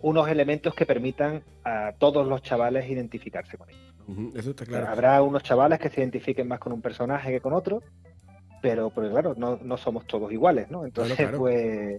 unos 0.00 0.28
elementos 0.28 0.74
que 0.74 0.86
permitan 0.86 1.42
a 1.64 1.92
todos 1.98 2.26
los 2.26 2.42
chavales 2.42 2.88
identificarse 2.88 3.58
con 3.58 3.68
ellos. 3.68 3.94
Eso 4.34 4.50
está 4.50 4.64
claro. 4.64 4.88
Habrá 4.88 5.20
unos 5.22 5.42
chavales 5.42 5.78
que 5.78 5.90
se 5.90 6.00
identifiquen 6.00 6.46
más 6.46 6.60
con 6.60 6.72
un 6.72 6.80
personaje 6.80 7.30
que 7.30 7.40
con 7.40 7.52
otro, 7.52 7.82
pero 8.62 8.90
pues 8.90 9.10
claro, 9.10 9.34
no, 9.36 9.76
somos 9.76 10.06
todos 10.06 10.32
iguales, 10.32 10.70
¿no? 10.70 10.84
Entonces, 10.84 11.28
pues 11.36 11.98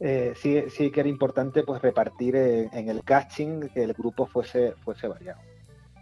eh, 0.00 0.32
sí, 0.36 0.64
sí 0.68 0.90
que 0.90 1.00
era 1.00 1.08
importante 1.08 1.62
pues 1.62 1.80
repartir 1.80 2.36
en, 2.36 2.88
el 2.88 3.02
casting 3.02 3.68
que 3.72 3.82
el 3.82 3.94
grupo 3.94 4.26
fuese, 4.26 4.74
fuese 4.84 5.08
variado. 5.08 5.40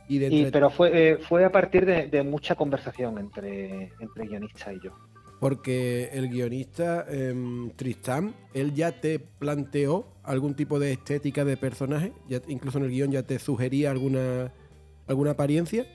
Y, 0.08 0.46
pero 0.46 0.70
fue, 0.70 0.90
eh, 1.10 1.18
fue 1.18 1.44
a 1.44 1.52
partir 1.52 1.86
de, 1.86 2.22
mucha 2.24 2.56
conversación 2.56 3.16
entre, 3.18 3.92
entre 4.00 4.26
guionista 4.26 4.72
y 4.72 4.80
yo. 4.82 4.90
Porque 5.40 6.10
el 6.12 6.28
guionista 6.28 7.06
em, 7.08 7.70
Tristán, 7.70 8.34
él 8.54 8.74
ya 8.74 9.00
te 9.00 9.18
planteó 9.18 10.06
algún 10.22 10.54
tipo 10.54 10.78
de 10.78 10.92
estética 10.92 11.44
de 11.44 11.56
personaje, 11.56 12.12
ya, 12.28 12.40
incluso 12.46 12.78
en 12.78 12.84
el 12.84 12.90
guion 12.90 13.10
ya 13.10 13.22
te 13.22 13.38
sugería 13.38 13.90
alguna, 13.90 14.52
alguna 15.08 15.32
apariencia. 15.32 15.86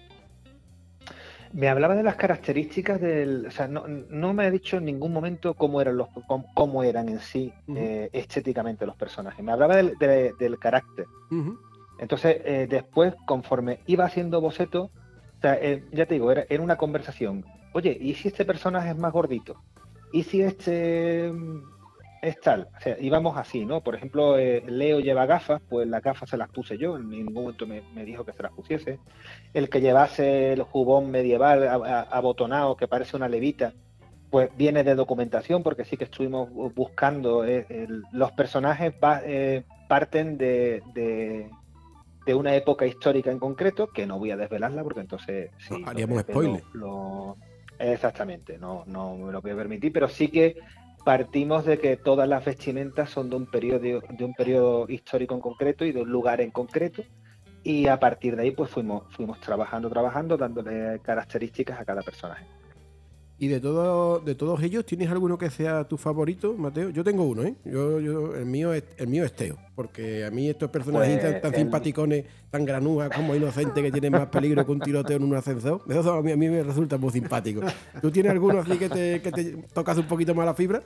Me 1.54 1.70
hablaba 1.70 1.96
de 1.96 2.04
las 2.04 2.16
características 2.16 3.00
del. 3.00 3.46
O 3.46 3.52
sea, 3.52 3.68
no, 3.68 4.34
me 4.34 4.46
ha 4.46 4.52
dicho 4.52 4.76
en 4.76 4.86
ningún 4.86 5.14
momento 5.14 5.54
cómo 5.54 5.80
eran 5.80 5.96
los 5.96 6.10
cómo, 6.54 6.84
eran 6.84 7.08
en 7.08 7.20
sí 7.20 7.54
eh, 7.74 8.10
estéticamente 8.12 8.86
los 8.86 8.98
personajes. 8.98 9.46
Me 9.46 9.54
hablaba 9.54 9.78
del, 9.78 9.94
del 9.98 10.60
carácter. 10.60 11.06
Entonces, 11.98 12.42
eh, 12.44 12.68
después, 12.70 13.14
conforme 13.26 13.80
iba 13.88 14.04
haciendo 14.04 14.42
boceto, 14.42 14.92
o 15.38 15.42
sea, 15.42 15.56
eh, 15.56 15.86
ya 15.92 16.06
te 16.06 16.16
digo, 16.16 16.32
era, 16.32 16.46
era, 16.50 16.62
una 16.62 16.76
conversación. 16.76 17.46
Oye, 17.76 17.98
¿y 18.00 18.14
si 18.14 18.30
este 18.30 18.46
personaje 18.46 18.92
es 18.92 18.98
más 18.98 19.12
gordito? 19.12 19.62
¿Y 20.14 20.24
si 20.24 20.42
este 20.42 21.30
es 22.22 22.40
tal. 22.40 22.70
O 22.78 22.80
sea, 22.80 22.96
íbamos 23.02 23.38
así, 23.38 23.66
¿no? 23.66 23.82
Por 23.82 23.96
ejemplo, 23.96 24.40
eh, 24.40 24.64
Leo 24.66 25.02
lleva 25.02 25.26
gafas, 25.26 25.62
pues 25.68 25.86
las 25.86 26.02
gafas 26.02 26.30
se 26.30 26.38
las 26.38 26.50
puse 26.50 26.78
yo, 26.78 26.96
en 26.96 27.10
ningún 27.10 27.34
momento 27.34 27.68
me, 27.68 27.82
dijo 28.06 28.24
que 28.24 28.32
se 28.32 28.44
las 28.44 28.54
pusiese. 28.54 29.00
El 29.54 29.70
que 29.70 29.82
llevase 29.82 30.54
el 30.54 30.64
jubón 30.64 31.12
medieval 31.12 31.68
abotonado, 32.10 32.78
que 32.78 32.88
parece 32.88 33.18
una 33.18 33.28
levita, 33.28 33.74
pues 34.32 34.50
viene 34.56 34.86
de 34.86 34.96
documentación, 34.96 35.62
porque 35.62 35.84
sí 35.84 35.98
que 35.98 36.06
estuvimos 36.06 36.50
buscando. 36.74 37.44
Eh, 37.44 37.90
los 38.14 38.32
personajes 38.32 38.94
eh, 39.26 39.64
parten 39.90 40.38
de, 40.38 40.82
de, 40.94 42.34
una 42.34 42.56
época 42.56 42.86
histórica 42.86 43.32
en 43.32 43.40
concreto, 43.40 43.88
que 43.88 44.06
no 44.06 44.18
voy 44.18 44.32
a 44.32 44.38
desvelarla, 44.38 44.82
porque 44.82 45.02
entonces. 45.02 45.52
Sí, 45.58 45.84
haríamos 45.86 46.22
spoiler. 46.22 46.64
Exactamente, 47.80 48.58
no, 48.58 48.84
no 48.88 49.16
me 49.16 49.32
lo 49.32 49.42
voy 49.42 49.52
a 49.52 49.56
permitir, 49.56 49.92
pero 49.92 50.08
sí 50.08 50.30
que 50.30 50.56
partimos 51.06 51.66
de 51.66 51.78
que 51.78 51.98
todas 51.98 52.28
las 52.28 52.44
vestimentas 52.44 53.12
son 53.12 53.30
de 53.30 53.36
un 53.36 53.46
periodo 53.46 54.02
de 54.10 54.26
un 54.26 54.34
periodo 54.34 54.86
histórico 54.90 55.36
en 55.36 55.40
concreto 55.40 55.86
y 55.86 55.92
de 55.92 56.02
un 56.02 56.10
lugar 56.10 56.42
en 56.42 56.50
concreto 56.50 57.04
y 57.64 57.88
a 57.88 58.00
partir 58.00 58.36
de 58.36 58.42
ahí 58.42 58.52
pues 58.52 58.72
fuimos 58.72 59.04
fuimos 59.12 59.40
trabajando 59.40 59.88
trabajando 59.88 60.36
dándole 60.36 61.00
características 61.02 61.80
a 61.80 61.86
cada 61.86 62.02
personaje 62.02 62.48
y 63.38 63.48
de 63.50 63.60
todo, 63.60 64.20
de 64.20 64.34
todos 64.36 64.62
ellos, 64.64 64.86
¿tienes 64.86 65.10
alguno 65.10 65.38
que 65.38 65.50
sea 65.50 65.84
tu 65.84 65.98
favorito, 65.98 66.54
Mateo? 66.58 66.90
Yo 66.90 67.04
tengo 67.04 67.24
uno, 67.24 67.44
¿eh? 67.44 67.56
Yo, 67.66 68.00
yo, 68.00 68.36
el 68.36 68.46
mío 68.46 68.74
es 68.74 68.84
el 68.98 69.08
mío 69.08 69.26
es 69.26 69.34
Teo, 69.34 69.58
porque 69.76 70.24
a 70.26 70.32
mí 70.32 70.50
estos 70.50 70.70
personajes 70.70 71.22
tan, 71.22 71.42
pues, 71.42 71.56
simpaticones, 71.56 72.26
tan 72.50 72.64
granujas 72.64 73.10
como 73.10 73.36
inocentes 73.36 73.84
que 73.84 73.92
tienen 73.92 74.14
más 74.14 74.28
peligro 74.28 74.66
que 74.66 74.72
un 74.72 74.80
tiroteo 74.80 75.18
en 75.18 75.24
un 75.24 75.36
ascensor, 75.36 75.82
eso 75.90 76.14
a 76.14 76.22
mí, 76.22 76.32
a 76.32 76.38
mí 76.38 76.48
me 76.48 76.64
resulta 76.64 76.98
muy 76.98 77.12
simpático. 77.12 77.62
¿Tú 78.02 78.10
tienes 78.10 78.32
alguno 78.32 78.60
así 78.60 78.78
que 78.78 78.90
te, 78.90 79.22
que 79.22 79.32
te 79.32 79.44
tocas 79.74 79.98
un 79.98 80.08
poquito 80.08 80.34
más 80.34 80.46
la 80.46 80.54
fibra? 80.54 80.82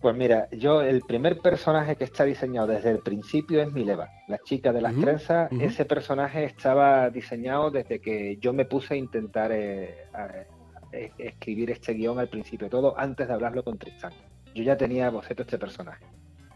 Pues 0.00 0.14
mira, 0.14 0.48
yo 0.50 0.82
el 0.82 1.00
primer 1.02 1.38
personaje 1.38 1.96
que 1.96 2.04
está 2.04 2.24
diseñado 2.24 2.68
desde 2.68 2.90
el 2.90 2.98
principio 3.00 3.60
es 3.60 3.72
Mileva, 3.72 4.08
la 4.28 4.38
chica 4.38 4.72
de 4.72 4.80
las 4.80 4.94
trenzas. 4.94 5.50
Ese 5.52 5.84
personaje 5.84 6.44
estaba 6.44 7.10
diseñado 7.10 7.70
desde 7.70 8.00
que 8.00 8.36
yo 8.40 8.52
me 8.52 8.66
puse 8.66 8.94
a 8.94 8.96
intentar 8.98 9.50
eh, 9.52 9.94
escribir 10.92 11.70
este 11.70 11.94
guion 11.94 12.18
al 12.18 12.28
principio, 12.28 12.68
todo 12.68 12.98
antes 12.98 13.28
de 13.28 13.34
hablarlo 13.34 13.62
con 13.64 13.78
Tristan. 13.78 14.12
Yo 14.54 14.62
ya 14.62 14.76
tenía 14.76 15.10
boceto 15.10 15.42
este 15.42 15.58
personaje. 15.58 16.04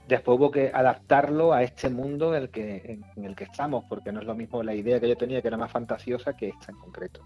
Después 0.09 0.39
hubo 0.39 0.51
que 0.51 0.73
adaptarlo 0.75 1.53
a 1.53 1.63
este 1.63 1.89
mundo 1.89 2.35
en 2.35 2.43
el, 2.43 2.51
que, 2.51 3.01
en, 3.15 3.25
el 3.25 3.37
que 3.37 3.45
estamos, 3.45 3.85
porque 3.89 4.11
no 4.11 4.21
es 4.21 4.27
lo 4.27 4.35
mismo 4.35 4.63
la 4.63 4.75
idea 4.75 4.99
que 4.99 5.09
yo 5.09 5.17
tenía, 5.17 5.41
que 5.41 5.49
era 5.49 5.57
más 5.57 5.71
fantasiosa, 5.71 6.33
que 6.37 6.49
esta 6.49 6.73
en 6.73 6.79
concreto. 6.79 7.21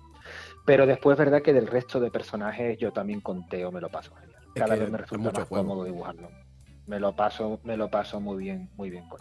Pero 0.67 0.85
después 0.85 1.15
es 1.15 1.19
verdad 1.19 1.41
que 1.41 1.55
del 1.55 1.67
resto 1.67 1.99
de 1.99 2.11
personajes 2.11 2.77
yo 2.79 2.93
también 2.93 3.21
conteo, 3.21 3.73
me 3.73 3.81
lo 3.81 3.89
paso 3.89 4.15
genial. 4.17 4.43
Cada 4.55 4.77
vez 4.77 4.91
me 4.91 4.99
resulta 4.99 5.33
más 5.33 5.49
cómodo 5.49 5.85
dibujarlo. 5.85 6.29
Me 6.87 7.01
lo 7.01 7.17
paso, 7.17 7.59
me 7.65 7.77
lo 7.77 7.91
paso 7.91 8.21
muy 8.21 8.43
bien, 8.43 8.69
muy 8.77 8.91
bien 8.91 9.09
con 9.09 9.21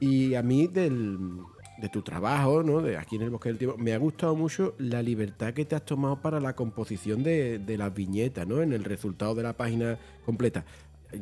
Y 0.00 0.34
a 0.34 0.42
mí 0.42 0.66
del, 0.66 1.28
de 1.78 1.88
tu 1.88 2.02
trabajo, 2.02 2.62
¿no? 2.62 2.80
De 2.80 2.96
aquí 2.96 3.16
en 3.16 3.22
el 3.22 3.30
Bosque 3.30 3.48
del 3.48 3.58
Tiempo, 3.58 3.76
me 3.78 3.92
ha 3.92 3.98
gustado 3.98 4.36
mucho 4.36 4.74
la 4.78 5.02
libertad 5.02 5.52
que 5.52 5.64
te 5.64 5.74
has 5.74 5.84
tomado 5.84 6.20
para 6.20 6.40
la 6.40 6.54
composición 6.54 7.22
de, 7.22 7.60
las 7.76 7.92
viñetas, 7.92 8.46
¿no? 8.46 8.62
En 8.62 8.72
el 8.72 8.84
resultado 8.84 9.34
de 9.34 9.42
la 9.42 9.52
página 9.54 9.98
completa. 10.24 10.64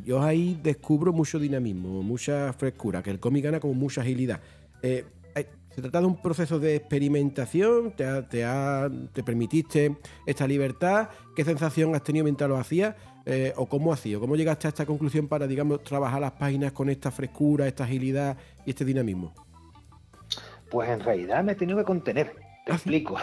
Yo 0.05 0.23
ahí 0.23 0.59
descubro 0.63 1.13
mucho 1.13 1.39
dinamismo, 1.39 2.03
mucha 2.03 2.53
frescura, 2.53 3.03
que 3.03 3.11
el 3.11 3.21
cómic 3.21 3.45
gana 3.45 3.61
como 3.61 3.75
mucha 3.75 4.01
agilidad. 4.01 4.41
Eh, 4.83 5.05
se 5.75 5.81
trata 5.81 6.01
de 6.01 6.07
un 6.07 6.21
proceso 6.21 6.59
de 6.59 6.77
experimentación, 6.77 7.93
te, 7.93 8.05
te, 8.25 8.45
te, 9.13 9.23
permitiste 9.23 9.97
esta 10.27 10.47
libertad, 10.47 11.09
¿qué 11.35 11.45
sensación 11.45 11.95
has 11.95 12.03
tenido 12.03 12.25
mientras 12.25 12.49
lo 12.49 12.59
hacías? 12.59 12.95
Eh, 13.25 13.55
¿O 13.57 13.67
cómo 13.67 13.95
sido? 13.97 14.21
¿Cómo 14.21 14.37
llegaste 14.37 14.67
a 14.67 14.71
esta 14.71 14.85
conclusión 14.85 15.29
para, 15.29 15.47
digamos, 15.47 15.83
trabajar 15.83 16.21
las 16.21 16.33
páginas 16.33 16.73
con 16.73 16.91
esta 16.91 17.11
frescura, 17.11 17.67
esta 17.67 17.85
agilidad 17.85 18.37
y 18.67 18.71
este 18.71 18.85
dinamismo? 18.85 19.33
Pues 20.73 20.89
en 20.89 21.01
realidad 21.01 21.45
me 21.45 21.53
he 21.53 21.55
tenido 21.55 21.77
que 21.77 21.85
contener. 21.85 22.33
Te 22.65 22.73
ah, 22.73 22.77
explico. 22.77 23.17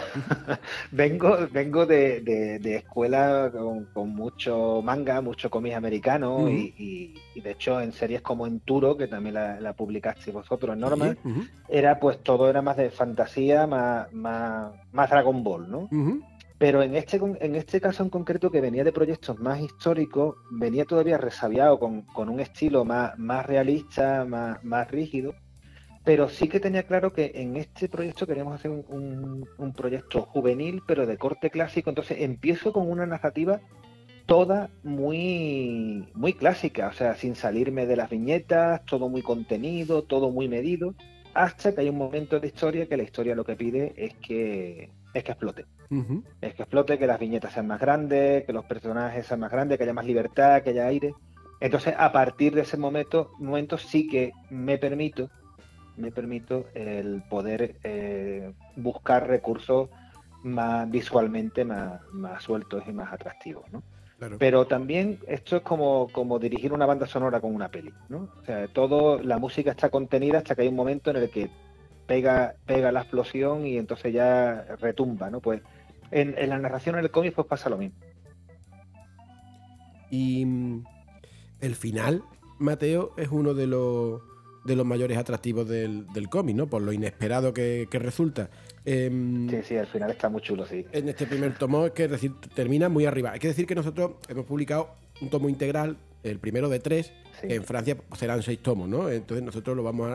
vengo 0.92 1.36
vengo 1.50 1.84
de, 1.84 2.60
escuela 2.76 3.50
con, 3.92 4.14
mucho 4.14 4.80
manga, 4.84 5.20
mucho 5.20 5.50
cómic 5.50 5.74
americano 5.74 6.48
y, 6.48 7.12
de 7.34 7.50
hecho 7.50 7.80
en 7.80 7.92
series 7.92 8.22
como 8.22 8.46
Enturo, 8.46 8.96
que 8.96 9.08
también 9.08 9.34
la, 9.34 9.72
publicaste 9.72 10.30
vosotros 10.30 10.76
Norma, 10.76 11.16
era 11.68 11.98
pues 11.98 12.22
todo 12.22 12.48
era 12.48 12.62
más 12.62 12.76
de 12.76 12.90
fantasía, 12.90 13.66
más, 13.66 14.12
más, 14.12 15.10
Dragon 15.10 15.42
Ball, 15.42 15.68
¿no? 15.68 15.88
Pero 16.56 16.82
en 16.84 16.94
este, 16.94 17.16
en 17.16 17.56
este 17.56 17.80
caso 17.80 18.04
en 18.04 18.10
concreto, 18.10 18.52
que 18.52 18.60
venía 18.60 18.84
de 18.84 18.92
proyectos 18.92 19.40
más 19.40 19.60
históricos, 19.60 20.36
venía 20.52 20.84
todavía 20.84 21.18
resabiado 21.18 21.80
con, 21.80 22.06
un 22.14 22.38
estilo 22.38 22.84
más, 22.84 23.18
más 23.18 23.44
realista, 23.44 24.24
más, 24.24 24.62
más 24.62 24.88
rígido 24.88 25.34
pero 26.04 26.28
sí 26.28 26.48
que 26.48 26.60
tenía 26.60 26.84
claro 26.84 27.12
que 27.12 27.32
en 27.34 27.56
este 27.56 27.88
proyecto 27.88 28.26
queríamos 28.26 28.54
hacer 28.54 28.70
un, 28.70 29.46
proyecto 29.76 30.22
juvenil, 30.22 30.82
pero 30.86 31.06
de 31.06 31.16
corte 31.16 31.50
clásico. 31.50 31.90
Entonces 31.90 32.18
empiezo 32.20 32.72
con 32.72 32.90
una 32.90 33.06
narrativa 33.06 33.60
toda 34.26 34.70
muy, 34.82 36.08
muy 36.14 36.32
clásica, 36.34 36.88
o 36.88 36.92
sea, 36.92 37.14
sin 37.16 37.34
salirme 37.34 37.86
de 37.86 37.96
las 37.96 38.10
viñetas, 38.10 38.84
todo 38.84 39.08
muy 39.08 39.22
contenido, 39.22 40.02
todo 40.02 40.30
muy 40.30 40.48
medido, 40.48 40.94
hasta 41.34 41.74
que 41.74 41.82
hay 41.82 41.88
un 41.88 41.98
momento 41.98 42.40
de 42.40 42.48
historia 42.48 42.86
que 42.86 42.96
la 42.96 43.02
historia 43.02 43.34
lo 43.34 43.44
que 43.44 43.56
pide 43.56 43.92
es 43.96 44.14
que, 44.14 44.90
es 45.14 45.24
que 45.24 45.32
explote. 45.32 45.66
Es 46.40 46.54
que 46.54 46.62
explote, 46.62 46.98
que 46.98 47.06
las 47.06 47.18
viñetas 47.18 47.52
sean 47.52 47.66
más 47.66 47.80
grandes, 47.80 48.44
que 48.44 48.52
los 48.52 48.64
personajes 48.64 49.26
sean 49.26 49.40
más 49.40 49.50
grandes, 49.50 49.76
que 49.76 49.84
haya 49.84 49.92
más 49.92 50.06
libertad, 50.06 50.62
que 50.62 50.70
haya 50.70 50.86
aire. 50.86 51.12
Entonces, 51.60 51.94
a 51.98 52.12
partir 52.12 52.54
de 52.54 52.62
ese 52.62 52.76
momento, 52.76 53.32
momento 53.38 53.76
sí 53.76 54.06
que 54.06 54.32
me 54.50 54.78
permito 54.78 55.28
me 56.00 56.10
permito 56.10 56.66
el 56.74 57.22
poder 57.28 57.76
eh, 57.84 58.52
buscar 58.76 59.28
recursos 59.28 59.88
más 60.42 60.90
visualmente 60.90 61.64
más, 61.64 62.00
sueltos 62.42 62.82
y 62.86 62.92
más 62.92 63.12
atractivos, 63.12 63.70
¿no? 63.72 63.82
Pero 64.38 64.66
también 64.66 65.18
esto 65.28 65.56
es 65.56 65.62
como, 65.62 66.08
como 66.12 66.38
dirigir 66.38 66.74
una 66.74 66.84
banda 66.84 67.06
sonora 67.06 67.40
con 67.40 67.54
una 67.54 67.70
peli, 67.70 67.92
¿no? 68.10 68.28
O 68.42 68.44
sea, 68.44 68.68
todo, 68.68 69.18
la 69.22 69.38
música 69.38 69.70
está 69.70 69.88
contenida 69.88 70.38
hasta 70.38 70.54
que 70.54 70.62
hay 70.62 70.68
un 70.68 70.76
momento 70.76 71.10
en 71.10 71.16
el 71.16 71.30
que 71.30 71.48
pega, 72.06 72.54
pega 72.66 72.92
la 72.92 73.00
explosión 73.00 73.64
y 73.64 73.78
entonces 73.78 74.12
ya 74.12 74.76
retumba, 74.78 75.30
¿no? 75.30 75.40
Pues 75.40 75.62
en, 76.10 76.34
la 76.48 76.58
narración 76.58 76.96
en 76.96 77.04
el 77.04 77.10
cómic 77.10 77.34
pues 77.34 77.46
pasa 77.46 77.70
lo 77.70 77.78
mismo. 77.78 77.96
Y 80.10 80.44
mm, 80.44 80.84
el 81.60 81.74
final, 81.74 82.22
Mateo, 82.58 83.14
es 83.16 83.28
uno 83.30 83.54
de 83.54 83.66
los 83.66 84.20
de 84.64 84.76
los 84.76 84.84
mayores 84.84 85.16
atractivos 85.16 85.68
del, 85.68 86.06
cómic, 86.28 86.56
¿no? 86.56 86.66
Por 86.66 86.82
lo 86.82 86.92
inesperado 86.92 87.52
que, 87.52 87.88
resulta. 87.92 88.50
Em, 88.84 89.48
sí, 89.48 89.56
sí, 89.64 89.76
al 89.76 89.86
final 89.86 90.10
está 90.10 90.28
muy 90.28 90.42
chulo, 90.42 90.66
sí. 90.66 90.86
En 90.92 91.08
este 91.08 91.26
primer 91.26 91.56
tomo, 91.56 91.86
es 91.86 91.92
que 91.92 92.08
decir, 92.08 92.32
termina 92.54 92.88
muy 92.88 93.06
arriba. 93.06 93.32
Hay 93.32 93.40
que 93.40 93.48
decir 93.48 93.66
que 93.66 93.74
nosotros 93.74 94.12
hemos 94.28 94.44
publicado 94.46 94.90
un 95.20 95.30
tomo 95.30 95.48
integral, 95.48 95.96
el 96.22 96.38
primero 96.38 96.68
de 96.68 96.80
tres, 96.80 97.12
en 97.42 97.64
Francia 97.64 97.96
serán 98.16 98.42
seis 98.42 98.62
tomos, 98.62 98.88
¿no? 98.88 99.08
Entonces 99.08 99.44
nosotros 99.44 99.76
lo 99.76 99.82
vamos 99.82 100.10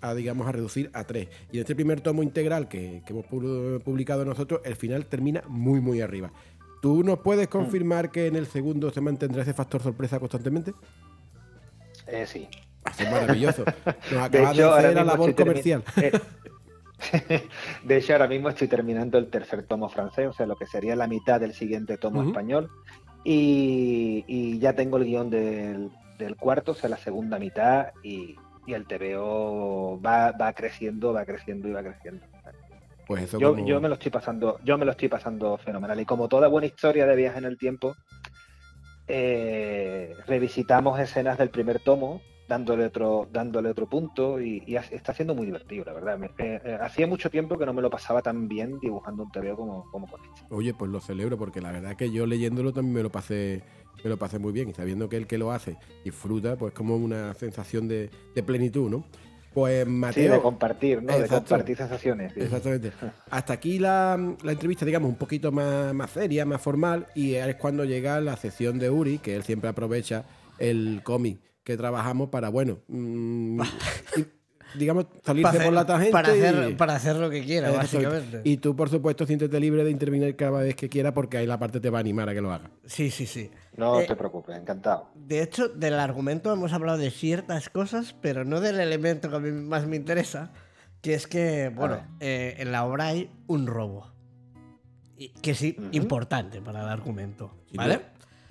a, 0.00 0.14
digamos, 0.14 0.46
a 0.46 0.52
reducir 0.52 0.90
a 0.94 1.04
tres. 1.04 1.28
Y 1.52 1.56
en 1.56 1.60
este 1.62 1.74
primer 1.74 2.00
tomo 2.00 2.22
integral 2.22 2.68
que, 2.68 3.02
hemos 3.06 3.26
publicado 3.26 4.24
nosotros, 4.24 4.60
el 4.64 4.76
final 4.76 5.06
termina 5.06 5.42
muy, 5.46 5.80
muy 5.80 6.00
arriba. 6.00 6.32
¿Tú 6.80 7.02
nos 7.02 7.18
puedes 7.20 7.48
mm. 7.48 7.50
confirmar 7.50 8.10
que 8.10 8.26
en 8.26 8.36
el 8.36 8.46
segundo 8.46 8.90
se 8.90 9.00
mantendrá 9.00 9.42
ese 9.42 9.54
factor 9.54 9.82
sorpresa 9.82 10.18
constantemente? 10.18 10.72
Eh, 12.06 12.26
sí, 12.26 12.48
es 12.98 13.10
maravilloso. 13.10 13.64
Nos 14.12 14.22
acaba 14.22 14.52
de, 14.52 14.64
hacer 14.64 14.94
la 14.94 15.04
labor 15.04 15.34
comercial. 15.34 15.82
Eh, 15.96 16.12
de 17.84 17.96
hecho, 17.96 18.12
ahora 18.12 18.28
mismo 18.28 18.48
estoy 18.48 18.68
terminando 18.68 19.18
el 19.18 19.28
tercer 19.28 19.64
tomo 19.64 19.88
francés, 19.88 20.28
o 20.28 20.32
sea, 20.32 20.46
lo 20.46 20.56
que 20.56 20.66
sería 20.66 20.96
la 20.96 21.06
mitad 21.06 21.40
del 21.40 21.54
siguiente 21.54 21.98
tomo 21.98 22.22
español. 22.22 22.70
Y, 23.24 24.58
ya 24.58 24.74
tengo 24.74 24.98
el 24.98 25.04
guion 25.04 25.30
del, 25.30 25.90
cuarto, 26.38 26.72
o 26.72 26.74
sea, 26.74 26.90
la 26.90 26.98
segunda 26.98 27.38
mitad, 27.38 27.88
y, 28.02 28.36
el 28.66 28.86
TVO 28.86 30.00
va, 30.00 30.32
va 30.32 30.52
creciendo, 30.54 31.12
va 31.12 31.26
creciendo 31.26 31.68
y 31.68 31.72
va 31.72 31.82
creciendo. 31.82 32.24
Pues 33.06 33.24
eso 33.24 33.38
Yo, 33.38 33.54
como- 33.54 33.66
yo 33.66 33.80
me 33.80 33.88
lo 33.88 33.94
estoy 33.94 34.10
pasando, 34.10 34.58
yo 34.64 34.78
me 34.78 34.84
lo 34.84 34.92
estoy 34.92 35.08
pasando 35.08 35.58
fenomenal. 35.58 36.00
Y 36.00 36.06
como 36.06 36.28
toda 36.28 36.48
buena 36.48 36.66
historia 36.66 37.06
de 37.06 37.16
viaje 37.16 37.38
en 37.38 37.44
el 37.44 37.58
tiempo, 37.58 37.94
eh, 39.06 40.14
revisitamos 40.26 40.98
escenas 40.98 41.36
del 41.36 41.50
primer 41.50 41.80
tomo, 41.80 42.22
dándole 42.48 42.86
otro, 42.86 43.28
dándole 43.32 43.70
otro 43.70 43.88
punto, 43.88 44.40
y, 44.40 44.62
y 44.66 44.76
está 44.76 45.14
siendo 45.14 45.34
muy 45.34 45.46
divertido, 45.46 45.84
la 45.86 45.92
verdad. 45.92 46.18
Me- 46.18 46.26
eh, 46.38 46.60
eh, 46.64 46.78
hacía 46.80 47.06
mucho 47.06 47.30
tiempo 47.30 47.56
que 47.58 47.66
no 47.66 47.72
me 47.72 47.82
lo 47.82 47.90
pasaba 47.90 48.20
tan 48.22 48.48
bien 48.48 48.78
dibujando 48.80 49.22
un 49.24 49.30
TVO 49.32 49.56
como, 49.56 49.90
como 49.90 50.06
con 50.06 50.20
este. 50.24 50.42
Oye, 50.50 50.74
pues 50.74 50.90
lo 50.90 51.00
celebro 51.00 51.38
porque 51.38 51.60
la 51.60 51.72
verdad 51.72 51.92
es 51.92 51.96
que 51.96 52.10
yo 52.10 52.26
leyéndolo 52.26 52.72
también 52.72 52.94
me 52.94 53.02
lo 53.02 53.10
pasé 53.10 53.62
me 54.02 54.10
lo 54.10 54.18
pasé 54.18 54.38
muy 54.38 54.52
bien 54.52 54.68
y 54.68 54.74
sabiendo 54.74 55.08
que 55.08 55.16
el 55.16 55.26
que 55.26 55.38
lo 55.38 55.50
hace 55.50 55.78
disfruta, 56.04 56.56
pues 56.56 56.74
como 56.74 56.96
una 56.96 57.32
sensación 57.34 57.88
de, 57.88 58.10
de 58.34 58.42
plenitud, 58.42 58.90
¿no? 58.90 59.04
Pues 59.54 59.84
Sí, 59.86 59.90
Mateo, 59.90 60.32
de 60.34 60.40
compartir, 60.42 61.02
¿no? 61.02 61.16
De 61.18 61.26
compartir 61.28 61.76
sensaciones. 61.76 62.34
sí. 62.34 62.40
Exactamente. 62.40 62.92
Hasta 63.30 63.52
aquí 63.54 63.78
la, 63.78 64.18
la 64.42 64.52
entrevista, 64.52 64.84
digamos, 64.84 65.08
un 65.08 65.16
poquito 65.16 65.52
más, 65.52 65.94
más 65.94 66.10
seria, 66.10 66.44
más 66.44 66.60
formal, 66.60 67.06
y 67.14 67.34
es 67.34 67.54
cuando 67.54 67.84
llega 67.84 68.20
la 68.20 68.36
sección 68.36 68.78
de 68.78 68.90
Uri, 68.90 69.18
que 69.18 69.36
él 69.36 69.42
siempre 69.44 69.70
aprovecha 69.70 70.24
el 70.58 71.00
cómic 71.04 71.38
que 71.64 71.76
trabajamos 71.76 72.28
para, 72.28 72.50
bueno, 72.50 72.78
mm, 72.88 73.60
y, 74.16 74.26
digamos, 74.78 75.06
salirse 75.24 75.48
hacer, 75.48 75.64
por 75.64 75.72
la 75.72 75.86
tangente. 75.86 76.12
para, 76.12 76.36
y- 76.36 76.40
hacer, 76.42 76.76
para 76.76 76.94
hacer 76.96 77.16
lo 77.16 77.30
que 77.30 77.42
quiera, 77.44 77.70
básicamente. 77.70 78.42
Y 78.44 78.58
tú, 78.58 78.76
por 78.76 78.90
supuesto, 78.90 79.24
siéntete 79.26 79.58
libre 79.58 79.82
de 79.82 79.90
intervenir 79.90 80.36
cada 80.36 80.60
vez 80.60 80.74
que 80.76 80.88
quiera, 80.88 81.14
porque 81.14 81.38
ahí 81.38 81.46
la 81.46 81.58
parte 81.58 81.80
te 81.80 81.88
va 81.90 81.98
a 81.98 82.00
animar 82.00 82.28
a 82.28 82.34
que 82.34 82.40
lo 82.42 82.52
hagas. 82.52 82.70
Sí, 82.84 83.10
sí, 83.10 83.26
sí. 83.26 83.50
No 83.76 83.98
Eh, 84.00 84.06
te 84.06 84.14
preocupes, 84.14 84.56
encantado. 84.56 85.08
De 85.14 85.42
hecho, 85.42 85.68
del 85.68 85.94
argumento 85.94 86.52
hemos 86.52 86.72
hablado 86.74 86.98
de 86.98 87.10
ciertas 87.10 87.70
cosas, 87.70 88.14
pero 88.20 88.44
no 88.44 88.60
del 88.60 88.78
elemento 88.78 89.30
que 89.30 89.36
a 89.36 89.40
mí 89.40 89.50
más 89.50 89.86
me 89.86 89.96
interesa, 89.96 90.52
que 91.00 91.14
es 91.14 91.26
que, 91.26 91.70
bueno, 91.74 91.94
ver. 91.96 92.04
eh, 92.20 92.54
en 92.58 92.72
la 92.72 92.84
obra 92.84 93.06
hay 93.08 93.30
un 93.46 93.66
robo. 93.66 94.12
Y- 95.16 95.28
que 95.28 95.54
sí, 95.54 95.76
Ujú. 95.78 95.88
importante 95.92 96.60
para 96.60 96.82
el 96.82 96.88
argumento. 96.88 97.52
¿Vale? 97.74 98.00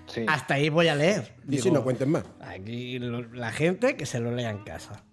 Sí. 0.06 0.26
Hasta 0.28 0.56
ahí 0.56 0.70
voy 0.70 0.88
a 0.90 0.96
leer. 0.96 1.34
Y 1.50 1.58
si 1.60 1.72
no 1.72 1.84
cuentes 1.84 2.08
más. 2.08 2.24
Aquí 2.42 3.00
lo- 3.00 3.22
la 3.34 3.52
gente 3.52 3.96
que 3.96 4.06
se 4.06 4.20
lo 4.20 4.32
lea 4.32 4.50
en 4.50 4.60
casa. 4.64 5.04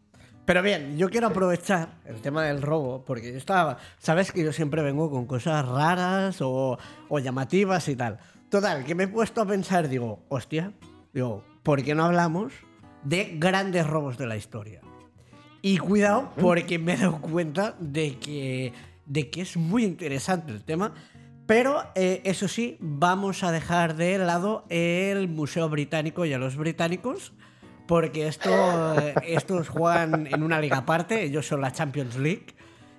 Pero 0.44 0.62
bien, 0.62 0.98
yo 0.98 1.08
quiero 1.10 1.28
aprovechar 1.28 2.00
el 2.06 2.20
tema 2.20 2.42
del 2.44 2.60
robo, 2.60 3.04
porque 3.04 3.30
yo 3.30 3.38
estaba. 3.38 3.78
Sabes 3.98 4.32
que 4.32 4.42
yo 4.42 4.52
siempre 4.52 4.82
vengo 4.82 5.08
con 5.10 5.26
cosas 5.26 5.66
raras 5.66 6.40
o, 6.40 6.76
o 7.08 7.18
llamativas 7.20 7.88
y 7.88 7.94
tal. 7.94 8.18
Total, 8.48 8.84
que 8.84 8.96
me 8.96 9.04
he 9.04 9.08
puesto 9.08 9.42
a 9.42 9.46
pensar, 9.46 9.88
digo, 9.88 10.24
hostia, 10.28 10.72
digo, 11.12 11.44
¿por 11.62 11.84
qué 11.84 11.94
no 11.94 12.04
hablamos 12.06 12.52
de 13.04 13.36
grandes 13.38 13.86
robos 13.86 14.18
de 14.18 14.26
la 14.26 14.36
historia? 14.36 14.80
Y 15.62 15.78
cuidado, 15.78 16.32
porque 16.40 16.78
me 16.80 16.94
he 16.94 16.96
dado 16.96 17.20
cuenta 17.20 17.76
de 17.78 18.16
que, 18.18 18.72
de 19.06 19.30
que 19.30 19.42
es 19.42 19.56
muy 19.56 19.84
interesante 19.84 20.50
el 20.50 20.64
tema. 20.64 20.94
Pero 21.50 21.82
eh, 21.96 22.20
eso 22.22 22.46
sí, 22.46 22.76
vamos 22.78 23.42
a 23.42 23.50
dejar 23.50 23.96
de 23.96 24.18
lado 24.18 24.64
el 24.68 25.26
Museo 25.26 25.68
Británico 25.68 26.24
y 26.24 26.32
a 26.32 26.38
los 26.38 26.54
británicos. 26.54 27.32
Porque 27.88 28.28
esto, 28.28 28.94
eh, 29.00 29.14
estos 29.26 29.68
juegan 29.68 30.28
en 30.28 30.44
una 30.44 30.60
liga 30.60 30.76
aparte, 30.76 31.24
ellos 31.24 31.48
son 31.48 31.60
la 31.60 31.72
Champions 31.72 32.14
League. 32.14 32.54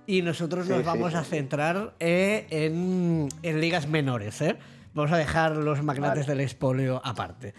Y 0.06 0.22
nosotros 0.22 0.66
Sí, 0.68 0.74
nos 0.74 0.84
vamos 0.84 1.14
sí. 1.14 1.18
a 1.18 1.24
centrar 1.24 1.94
eh, 2.02 2.46
en, 2.50 3.30
en 3.42 3.62
ligas 3.62 3.88
menores. 3.88 4.42
¿eh? 4.42 4.58
Vamos 4.94 5.14
a 5.14 5.18
dejar 5.18 5.56
los 5.56 5.82
magnates 5.82 6.28
del 6.28 6.42
expolio 6.42 7.02
aparte. 7.06 7.54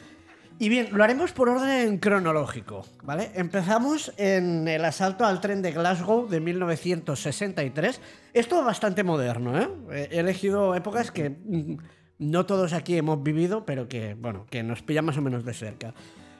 Y 0.62 0.68
bien, 0.68 0.90
lo 0.92 1.02
haremos 1.02 1.32
por 1.32 1.48
orden 1.48 1.98
cronológico, 1.98 2.86
¿vale? 3.02 3.32
Empezamos 3.34 4.12
en 4.16 4.68
el 4.68 4.84
asalto 4.84 5.26
al 5.26 5.40
tren 5.40 5.60
de 5.60 5.72
Glasgow 5.72 6.28
de 6.28 6.38
1963. 6.38 8.00
Esto 8.32 8.60
es 8.60 8.64
bastante 8.64 9.02
moderno, 9.02 9.60
¿eh? 9.60 10.08
He 10.12 10.20
elegido 10.20 10.76
épocas 10.76 11.10
que 11.10 11.30
mm, 11.30 11.78
no 12.20 12.46
todos 12.46 12.74
aquí 12.74 12.96
hemos 12.96 13.20
vivido, 13.24 13.66
pero 13.66 13.88
que, 13.88 14.14
bueno, 14.14 14.46
que 14.50 14.62
nos 14.62 14.82
pilla 14.82 15.02
más 15.02 15.16
o 15.16 15.20
menos 15.20 15.44
de 15.44 15.52
cerca. 15.52 15.94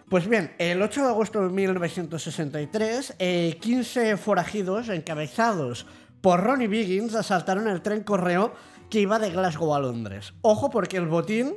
Pues 0.08 0.28
bien, 0.28 0.52
el 0.58 0.80
8 0.80 1.02
de 1.02 1.08
agosto 1.08 1.42
de 1.42 1.48
1963, 1.48 3.16
eh, 3.18 3.58
15 3.60 4.16
forajidos 4.18 4.88
encabezados 4.88 5.84
por 6.20 6.44
Ronnie 6.44 6.68
Biggins 6.68 7.16
asaltaron 7.16 7.66
el 7.66 7.82
tren 7.82 8.04
correo 8.04 8.54
que 8.88 9.00
iba 9.00 9.18
de 9.18 9.30
Glasgow 9.30 9.74
a 9.74 9.80
Londres. 9.80 10.32
Ojo 10.42 10.70
porque 10.70 10.98
el 10.98 11.08
botín 11.08 11.56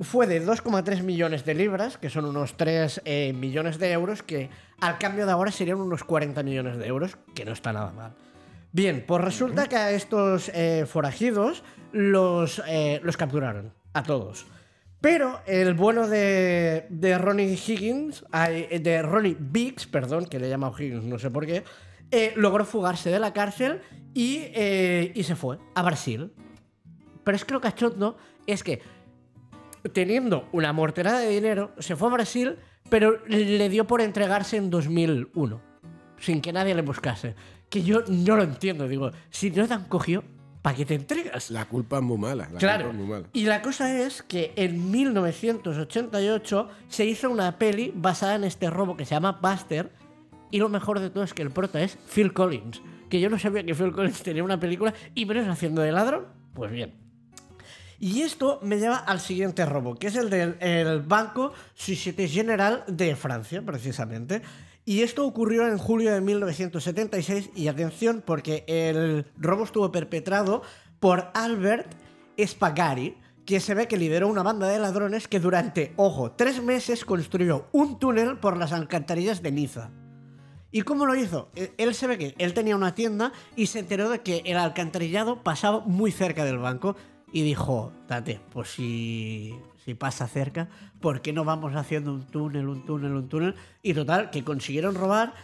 fue 0.00 0.26
de 0.26 0.44
2,3 0.44 1.02
millones 1.02 1.44
de 1.44 1.54
libras, 1.54 1.98
que 1.98 2.10
son 2.10 2.24
unos 2.24 2.56
3 2.56 3.02
eh, 3.04 3.32
millones 3.32 3.78
de 3.78 3.92
euros, 3.92 4.22
que 4.22 4.50
al 4.80 4.98
cambio 4.98 5.26
de 5.26 5.32
ahora 5.32 5.50
serían 5.50 5.80
unos 5.80 6.04
40 6.04 6.42
millones 6.42 6.78
de 6.78 6.86
euros, 6.86 7.18
que 7.34 7.44
no 7.44 7.52
está 7.52 7.72
nada 7.72 7.92
mal. 7.92 8.14
Bien, 8.72 9.04
pues 9.06 9.22
resulta 9.22 9.66
que 9.66 9.76
a 9.76 9.90
estos 9.92 10.50
eh, 10.54 10.84
forajidos 10.86 11.64
los, 11.92 12.62
eh, 12.68 13.00
los 13.02 13.16
capturaron, 13.16 13.72
a 13.94 14.02
todos. 14.02 14.46
Pero 15.00 15.40
el 15.46 15.74
bueno 15.74 16.08
de, 16.08 16.86
de 16.90 17.18
Ronnie 17.18 17.54
Higgins, 17.54 18.24
de 18.32 19.02
Ronnie 19.02 19.36
Biggs, 19.38 19.86
perdón, 19.86 20.26
que 20.26 20.38
le 20.38 20.48
he 20.48 20.50
llamado 20.50 20.74
Higgins, 20.76 21.04
no 21.04 21.18
sé 21.18 21.30
por 21.30 21.46
qué, 21.46 21.62
eh, 22.10 22.32
logró 22.36 22.64
fugarse 22.64 23.10
de 23.10 23.18
la 23.18 23.34
cárcel 23.34 23.82
y, 24.14 24.40
eh, 24.54 25.12
y 25.14 25.24
se 25.24 25.36
fue 25.36 25.58
a 25.74 25.82
Brasil. 25.82 26.32
Pero 27.22 27.36
es 27.36 27.44
que 27.44 27.52
lo 27.52 27.60
cachondo 27.60 28.16
es 28.46 28.62
que 28.62 28.80
teniendo 29.92 30.48
una 30.52 30.72
morterada 30.72 31.20
de 31.20 31.28
dinero, 31.30 31.72
se 31.78 31.96
fue 31.96 32.08
a 32.08 32.12
Brasil, 32.12 32.56
pero 32.90 33.18
le 33.26 33.68
dio 33.68 33.86
por 33.86 34.00
entregarse 34.00 34.56
en 34.56 34.70
2001, 34.70 35.60
sin 36.18 36.40
que 36.40 36.52
nadie 36.52 36.74
le 36.74 36.82
buscase. 36.82 37.34
Que 37.68 37.82
yo 37.82 38.02
no 38.08 38.36
lo 38.36 38.42
entiendo, 38.44 38.88
digo, 38.88 39.10
si 39.30 39.50
no 39.50 39.66
te 39.68 39.74
han 39.74 39.84
cogido, 39.84 40.24
¿para 40.62 40.74
qué 40.74 40.86
te 40.86 40.94
entregas? 40.94 41.50
La 41.50 41.66
culpa 41.66 41.98
es 41.98 42.02
muy 42.02 42.16
mala. 42.18 42.48
La 42.50 42.58
Claro. 42.58 42.84
culpa 42.86 42.90
es 42.94 42.98
muy 43.06 43.10
mala. 43.16 43.28
Y 43.34 43.44
la 43.44 43.60
cosa 43.62 44.00
es 44.00 44.22
que 44.22 44.52
en 44.56 44.90
1988 44.90 46.68
se 46.88 47.04
hizo 47.04 47.30
una 47.30 47.58
peli 47.58 47.92
basada 47.94 48.36
en 48.36 48.44
este 48.44 48.70
robo 48.70 48.96
que 48.96 49.04
se 49.04 49.14
llama 49.14 49.38
Buster. 49.42 49.90
Y 50.50 50.58
lo 50.58 50.68
mejor 50.70 50.98
de 51.00 51.10
todo 51.10 51.24
es 51.24 51.34
que 51.34 51.42
el 51.42 51.50
prota 51.50 51.80
es 51.82 51.98
Phil 52.14 52.32
Collins. 52.32 52.80
Que 53.10 53.20
yo 53.20 53.28
no 53.28 53.38
sabía 53.38 53.62
que 53.64 53.74
Phil 53.74 53.92
Collins 53.92 54.22
tenía 54.22 54.42
una 54.44 54.58
película 54.58 54.94
y 55.14 55.26
menos 55.26 55.46
haciendo 55.48 55.82
de 55.82 55.92
ladrón. 55.92 56.26
Pues 56.54 56.70
bien. 56.72 56.94
Y 58.00 58.22
esto 58.22 58.60
me 58.62 58.78
lleva 58.78 58.96
al 58.96 59.20
siguiente 59.20 59.66
robo, 59.66 59.96
que 59.96 60.06
es 60.06 60.16
el 60.16 60.30
del 60.30 60.56
el 60.60 61.02
Banco 61.02 61.52
Société 61.74 62.28
Générale 62.28 62.82
de 62.86 63.16
Francia, 63.16 63.62
precisamente. 63.62 64.42
Y 64.84 65.02
esto 65.02 65.26
ocurrió 65.26 65.66
en 65.66 65.78
julio 65.78 66.12
de 66.12 66.20
1976, 66.20 67.50
y 67.56 67.66
atención, 67.68 68.22
porque 68.24 68.64
el 68.68 69.26
robo 69.36 69.64
estuvo 69.64 69.90
perpetrado 69.90 70.62
por 71.00 71.30
Albert 71.34 71.92
Spagari, 72.40 73.16
que 73.44 73.60
se 73.60 73.74
ve 73.74 73.88
que 73.88 73.96
lideró 73.96 74.28
una 74.28 74.42
banda 74.42 74.68
de 74.68 74.78
ladrones 74.78 75.26
que 75.26 75.40
durante, 75.40 75.92
ojo, 75.96 76.32
tres 76.32 76.62
meses 76.62 77.04
construyó 77.04 77.66
un 77.72 77.98
túnel 77.98 78.38
por 78.38 78.56
las 78.56 78.72
alcantarillas 78.72 79.42
de 79.42 79.52
Niza. 79.52 79.90
¿Y 80.70 80.82
cómo 80.82 81.06
lo 81.06 81.14
hizo? 81.16 81.48
Eh, 81.54 81.72
Él 81.78 81.94
se 81.94 82.06
ve 82.06 82.18
que 82.18 82.34
él 82.38 82.52
tenía 82.52 82.76
una 82.76 82.94
tienda 82.94 83.32
y 83.56 83.66
se 83.66 83.78
enteró 83.78 84.10
de 84.10 84.20
que 84.20 84.42
el 84.44 84.58
alcantarillado 84.58 85.42
pasaba 85.42 85.80
muy 85.80 86.12
cerca 86.12 86.44
del 86.44 86.58
banco 86.58 86.94
y 87.32 87.42
dijo, 87.42 87.92
tate, 88.06 88.40
pues 88.52 88.70
si, 88.70 89.54
si 89.84 89.94
pasa 89.94 90.26
cerca, 90.26 90.68
¿por 91.00 91.20
qué 91.20 91.32
no 91.32 91.44
vamos 91.44 91.74
haciendo 91.74 92.12
un 92.12 92.26
túnel, 92.26 92.68
un 92.68 92.84
túnel, 92.84 93.12
un 93.12 93.28
túnel? 93.28 93.54
Y 93.82 93.94
total, 93.94 94.30
que 94.30 94.44
consiguieron 94.44 94.94
robar 94.94 95.34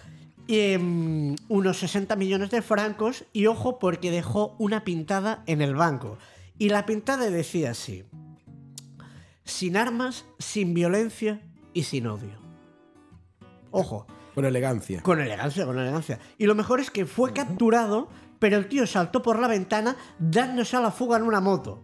em, 0.48 1.36
unos 1.48 1.78
60 1.78 2.16
millones 2.16 2.50
de 2.50 2.62
francos 2.62 3.24
y 3.32 3.46
ojo 3.46 3.78
porque 3.78 4.10
dejó 4.10 4.54
una 4.58 4.84
pintada 4.84 5.42
en 5.46 5.60
el 5.62 5.74
banco. 5.74 6.18
Y 6.58 6.68
la 6.68 6.86
pintada 6.86 7.30
decía 7.30 7.70
así, 7.72 8.04
sin 9.44 9.76
armas, 9.76 10.24
sin 10.38 10.72
violencia 10.74 11.40
y 11.72 11.82
sin 11.84 12.06
odio. 12.06 12.38
Ojo, 13.70 14.06
Con 14.34 14.44
elegancia. 14.44 15.02
con 15.02 15.20
elegancia, 15.20 15.66
con 15.66 15.78
elegancia. 15.78 16.18
Y 16.38 16.46
lo 16.46 16.54
mejor 16.54 16.80
es 16.80 16.90
que 16.90 17.06
fue 17.06 17.32
capturado, 17.32 18.08
pero 18.44 18.58
el 18.58 18.68
tío 18.68 18.86
saltó 18.86 19.22
por 19.22 19.38
la 19.38 19.48
ventana 19.48 19.96
dándose 20.18 20.76
a 20.76 20.80
la 20.82 20.90
fuga 20.90 21.16
en 21.16 21.22
una 21.22 21.40
moto. 21.40 21.82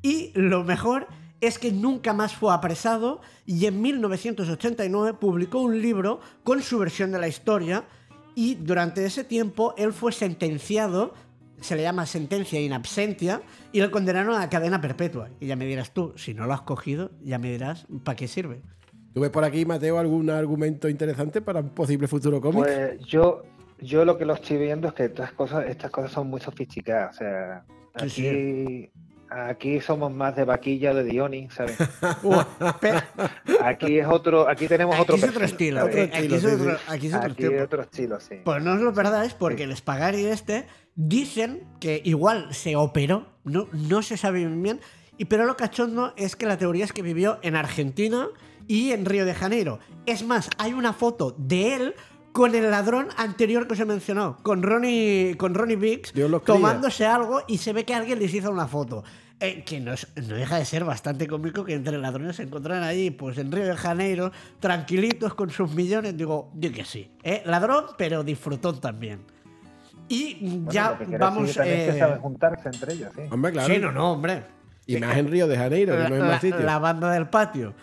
Y 0.00 0.30
lo 0.36 0.62
mejor 0.62 1.08
es 1.40 1.58
que 1.58 1.72
nunca 1.72 2.12
más 2.12 2.36
fue 2.36 2.54
apresado 2.54 3.20
y 3.46 3.66
en 3.66 3.82
1989 3.82 5.14
publicó 5.14 5.58
un 5.58 5.82
libro 5.82 6.20
con 6.44 6.62
su 6.62 6.78
versión 6.78 7.10
de 7.10 7.18
la 7.18 7.26
historia 7.26 7.82
y 8.36 8.54
durante 8.54 9.04
ese 9.04 9.24
tiempo 9.24 9.74
él 9.76 9.92
fue 9.92 10.12
sentenciado, 10.12 11.14
se 11.60 11.74
le 11.74 11.82
llama 11.82 12.06
sentencia 12.06 12.60
in 12.60 12.74
absentia, 12.74 13.42
y 13.72 13.80
lo 13.80 13.90
condenaron 13.90 14.40
a 14.40 14.48
cadena 14.48 14.80
perpetua. 14.80 15.30
Y 15.40 15.48
ya 15.48 15.56
me 15.56 15.66
dirás 15.66 15.92
tú, 15.92 16.12
si 16.14 16.32
no 16.32 16.46
lo 16.46 16.54
has 16.54 16.62
cogido, 16.62 17.10
ya 17.24 17.40
me 17.40 17.50
dirás 17.50 17.88
para 18.04 18.14
qué 18.14 18.28
sirve. 18.28 18.62
¿Tú 19.14 19.20
ves 19.20 19.30
por 19.30 19.42
aquí, 19.42 19.64
Mateo, 19.64 19.98
algún 19.98 20.30
argumento 20.30 20.88
interesante 20.88 21.40
para 21.40 21.58
un 21.58 21.70
posible 21.70 22.06
futuro 22.06 22.40
cómic? 22.40 22.62
Pues 22.62 23.00
yo, 23.00 23.42
yo 23.80 24.04
lo 24.04 24.16
que 24.18 24.24
lo 24.24 24.34
estoy 24.34 24.56
viendo 24.58 24.88
es 24.88 24.94
que 24.94 25.04
estas 25.06 25.32
cosas, 25.32 25.66
estas 25.68 25.90
cosas 25.90 26.12
son 26.12 26.28
muy 26.28 26.40
sofisticadas. 26.40 27.16
O 27.16 27.18
sea, 27.18 27.64
Sí, 28.08 28.26
aquí 28.26 28.90
Aquí 29.30 29.78
somos 29.80 30.10
más 30.10 30.34
de 30.36 30.44
vaquilla 30.44 30.94
de 30.94 31.04
Dioni, 31.04 31.48
¿sabes? 31.50 31.76
Aquí 33.62 33.98
es 33.98 34.06
otro, 34.06 34.48
aquí 34.48 34.66
tenemos 34.68 34.94
Aquí 34.98 35.02
otro 35.02 35.16
es 35.44 35.52
estilo. 35.52 35.82
Aquí 35.84 35.98
es 35.98 36.44
otro- 36.44 36.78
aquí 36.88 37.06
es 37.08 37.14
otro 37.14 37.26
Aquí 37.26 37.34
tiempo. 37.36 37.56
es 37.56 37.62
otro 37.64 37.82
estilo, 37.82 38.20
sí. 38.20 38.36
Pues 38.44 38.62
no 38.62 38.72
os 38.74 38.80
lo 38.80 38.92
perdáis 38.94 39.34
porque 39.34 39.64
el 39.64 39.76
Spagari 39.76 40.24
este 40.26 40.66
dicen 40.94 41.64
que 41.80 42.00
igual 42.04 42.54
se 42.54 42.76
operó, 42.76 43.26
no, 43.44 43.68
no 43.72 44.02
se 44.02 44.16
sabe 44.16 44.38
bien 44.38 44.62
bien, 44.62 44.80
y 45.16 45.26
pero 45.26 45.44
lo 45.44 45.56
cachondo 45.56 46.14
es 46.16 46.34
que 46.36 46.46
la 46.46 46.56
teoría 46.56 46.84
es 46.84 46.92
que 46.92 47.02
vivió 47.02 47.38
en 47.42 47.54
Argentina 47.56 48.28
y 48.66 48.92
en 48.92 49.04
Río 49.04 49.24
de 49.26 49.34
Janeiro. 49.34 49.78
Es 50.06 50.22
más, 50.24 50.48
hay 50.58 50.72
una 50.72 50.92
foto 50.92 51.34
de 51.38 51.74
él 51.74 51.94
con 52.32 52.54
el 52.54 52.70
ladrón 52.70 53.08
anterior 53.16 53.66
que 53.66 53.72
os 53.74 53.80
he 53.80 53.84
mencionado, 53.84 54.36
con 54.42 54.62
Ronnie, 54.62 55.34
con 55.36 55.54
Ronnie 55.54 55.76
Biggs, 55.76 56.12
tomándose 56.44 57.04
algo 57.06 57.42
y 57.48 57.58
se 57.58 57.72
ve 57.72 57.84
que 57.84 57.94
alguien 57.94 58.18
les 58.18 58.32
hizo 58.34 58.50
una 58.50 58.66
foto. 58.68 59.02
Eh, 59.40 59.62
que 59.64 59.78
no, 59.78 59.92
es- 59.92 60.08
no 60.16 60.34
deja 60.34 60.58
de 60.58 60.64
ser 60.64 60.84
bastante 60.84 61.28
cómico 61.28 61.64
que 61.64 61.72
entre 61.74 61.96
ladrones 61.96 62.34
se 62.36 62.42
encontraran 62.42 62.82
allí, 62.82 63.10
pues 63.12 63.38
en 63.38 63.52
Río 63.52 63.66
de 63.66 63.76
Janeiro, 63.76 64.32
tranquilitos 64.58 65.34
con 65.34 65.48
sus 65.50 65.70
millones. 65.74 66.16
Digo, 66.16 66.50
yo 66.54 66.72
que 66.72 66.84
sí. 66.84 67.12
¿eh? 67.22 67.42
Ladrón, 67.46 67.84
pero 67.96 68.24
disfrutón 68.24 68.80
también. 68.80 69.20
Y 70.08 70.38
Bueno, 70.40 70.70
ya 70.72 70.90
lo 70.90 70.98
que 70.98 71.04
quiere 71.04 71.18
vamos. 71.18 71.42
decir 71.42 71.56
también 71.56 71.78
es 71.80 71.84
que 71.90 71.96
eh, 71.96 71.98
saben 72.00 72.18
juntarse 72.18 72.68
entre 72.68 72.94
ellos, 72.94 73.12
sí. 73.14 73.22
Hombre, 73.30 73.52
claro. 73.52 73.72
Sí, 73.74 73.80
no, 73.80 73.92
no, 73.92 74.12
hombre. 74.12 74.42
Y 74.86 74.96
más 74.96 75.16
en 75.16 75.30
Río 75.30 75.46
de 75.46 75.56
Janeiro, 75.56 75.92
que 75.96 76.08
no 76.08 76.14
es 76.16 76.20
la, 76.22 76.26
más 76.26 76.40
sitio. 76.40 76.60
la 76.60 76.78
banda 76.80 77.12
del 77.12 77.28
patio. 77.28 77.74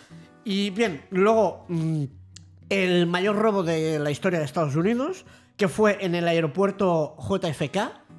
Y 0.44 0.72
bien, 0.72 1.04
luego 1.12 1.66
mm, 1.70 2.04
el 2.70 3.08
mayor 3.08 3.36
robo 3.36 3.64
de 3.64 4.00
la 4.00 4.12
historia 4.12 4.40
de 4.40 4.46
Estados 4.46 4.76
Unidos, 4.76 5.26
que 5.58 5.68
fue 5.68 5.98
en 6.02 6.16
el 6.16 6.28
aeropuerto 6.28 7.16
JFK, 7.18 7.78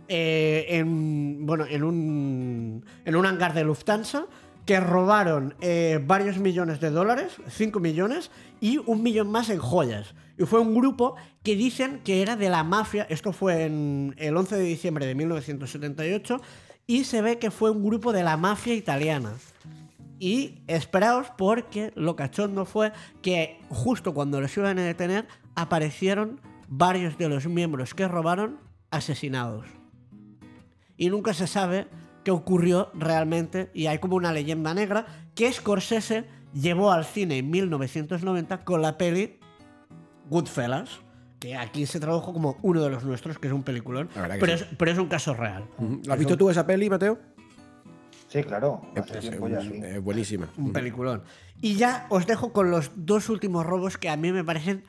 eh, 0.08 0.66
en, 0.68 1.46
bueno, 1.46 1.66
en 1.68 1.82
un, 1.82 2.84
en 3.04 3.16
un 3.16 3.26
hangar 3.26 3.54
de 3.54 3.64
Lufthansa, 3.64 4.26
que 4.64 4.80
robaron 4.80 5.54
eh, 5.60 6.00
varios 6.04 6.38
millones 6.38 6.80
de 6.80 6.90
dólares, 6.90 7.36
5 7.48 7.78
millones, 7.78 8.30
y 8.60 8.78
un 8.78 9.02
millón 9.02 9.30
más 9.30 9.48
en 9.48 9.58
joyas. 9.58 10.14
Y 10.38 10.44
fue 10.44 10.60
un 10.60 10.74
grupo 10.74 11.14
que 11.42 11.54
dicen 11.54 12.00
que 12.04 12.20
era 12.20 12.36
de 12.36 12.50
la 12.50 12.64
mafia, 12.64 13.06
esto 13.08 13.32
fue 13.32 13.64
en 13.64 14.14
el 14.18 14.36
11 14.36 14.56
de 14.56 14.64
diciembre 14.64 15.06
de 15.06 15.14
1978, 15.14 16.40
y 16.86 17.04
se 17.04 17.22
ve 17.22 17.38
que 17.38 17.50
fue 17.50 17.70
un 17.70 17.84
grupo 17.84 18.12
de 18.12 18.24
la 18.24 18.36
mafia 18.36 18.74
italiana. 18.74 19.34
Y 20.18 20.62
esperaos 20.66 21.28
porque 21.36 21.92
lo 21.94 22.16
cachondo 22.16 22.64
fue 22.64 22.92
que 23.22 23.60
justo 23.68 24.14
cuando 24.14 24.40
los 24.40 24.56
iban 24.56 24.78
a 24.78 24.82
detener 24.82 25.26
aparecieron 25.54 26.40
varios 26.68 27.18
de 27.18 27.28
los 27.28 27.46
miembros 27.46 27.94
que 27.94 28.08
robaron 28.08 28.58
asesinados. 28.90 29.66
Y 30.96 31.10
nunca 31.10 31.34
se 31.34 31.46
sabe 31.46 31.88
qué 32.24 32.30
ocurrió 32.30 32.90
realmente 32.94 33.70
y 33.74 33.86
hay 33.86 33.98
como 33.98 34.16
una 34.16 34.32
leyenda 34.32 34.74
negra 34.74 35.06
que 35.34 35.52
Scorsese 35.52 36.24
llevó 36.54 36.90
al 36.90 37.04
cine 37.04 37.38
en 37.38 37.50
1990 37.50 38.64
con 38.64 38.82
la 38.82 38.96
peli 38.96 39.38
Goodfellas, 40.28 41.00
que 41.38 41.54
aquí 41.56 41.86
se 41.86 42.00
tradujo 42.00 42.32
como 42.32 42.56
uno 42.62 42.82
de 42.82 42.90
los 42.90 43.04
nuestros, 43.04 43.38
que 43.38 43.48
es 43.48 43.52
un 43.52 43.62
peliculón, 43.62 44.08
pero, 44.14 44.46
sí. 44.56 44.64
es, 44.64 44.66
pero 44.76 44.90
es 44.90 44.98
un 44.98 45.08
caso 45.08 45.34
real. 45.34 45.66
Ujú. 45.78 46.00
¿La 46.04 46.14
has 46.14 46.18
visto 46.18 46.36
tú 46.36 46.50
esa 46.50 46.66
peli, 46.66 46.88
Mateo? 46.88 47.18
Sí, 48.42 48.44
claro. 48.44 48.82
Hace 48.96 49.18
Es, 49.18 49.20
tiempo 49.28 49.48
ya, 49.48 49.60
sí. 49.60 49.72
es 49.82 50.02
buenísima. 50.02 50.48
Un 50.56 50.72
peliculón. 50.72 51.22
Y 51.60 51.74
ya 51.76 52.06
os 52.10 52.26
dejo 52.26 52.52
con 52.52 52.70
los 52.70 52.90
dos 52.96 53.28
últimos 53.28 53.64
robos 53.66 53.96
que 53.98 54.08
a 54.08 54.16
mí 54.16 54.32
me 54.32 54.44
parecen 54.44 54.84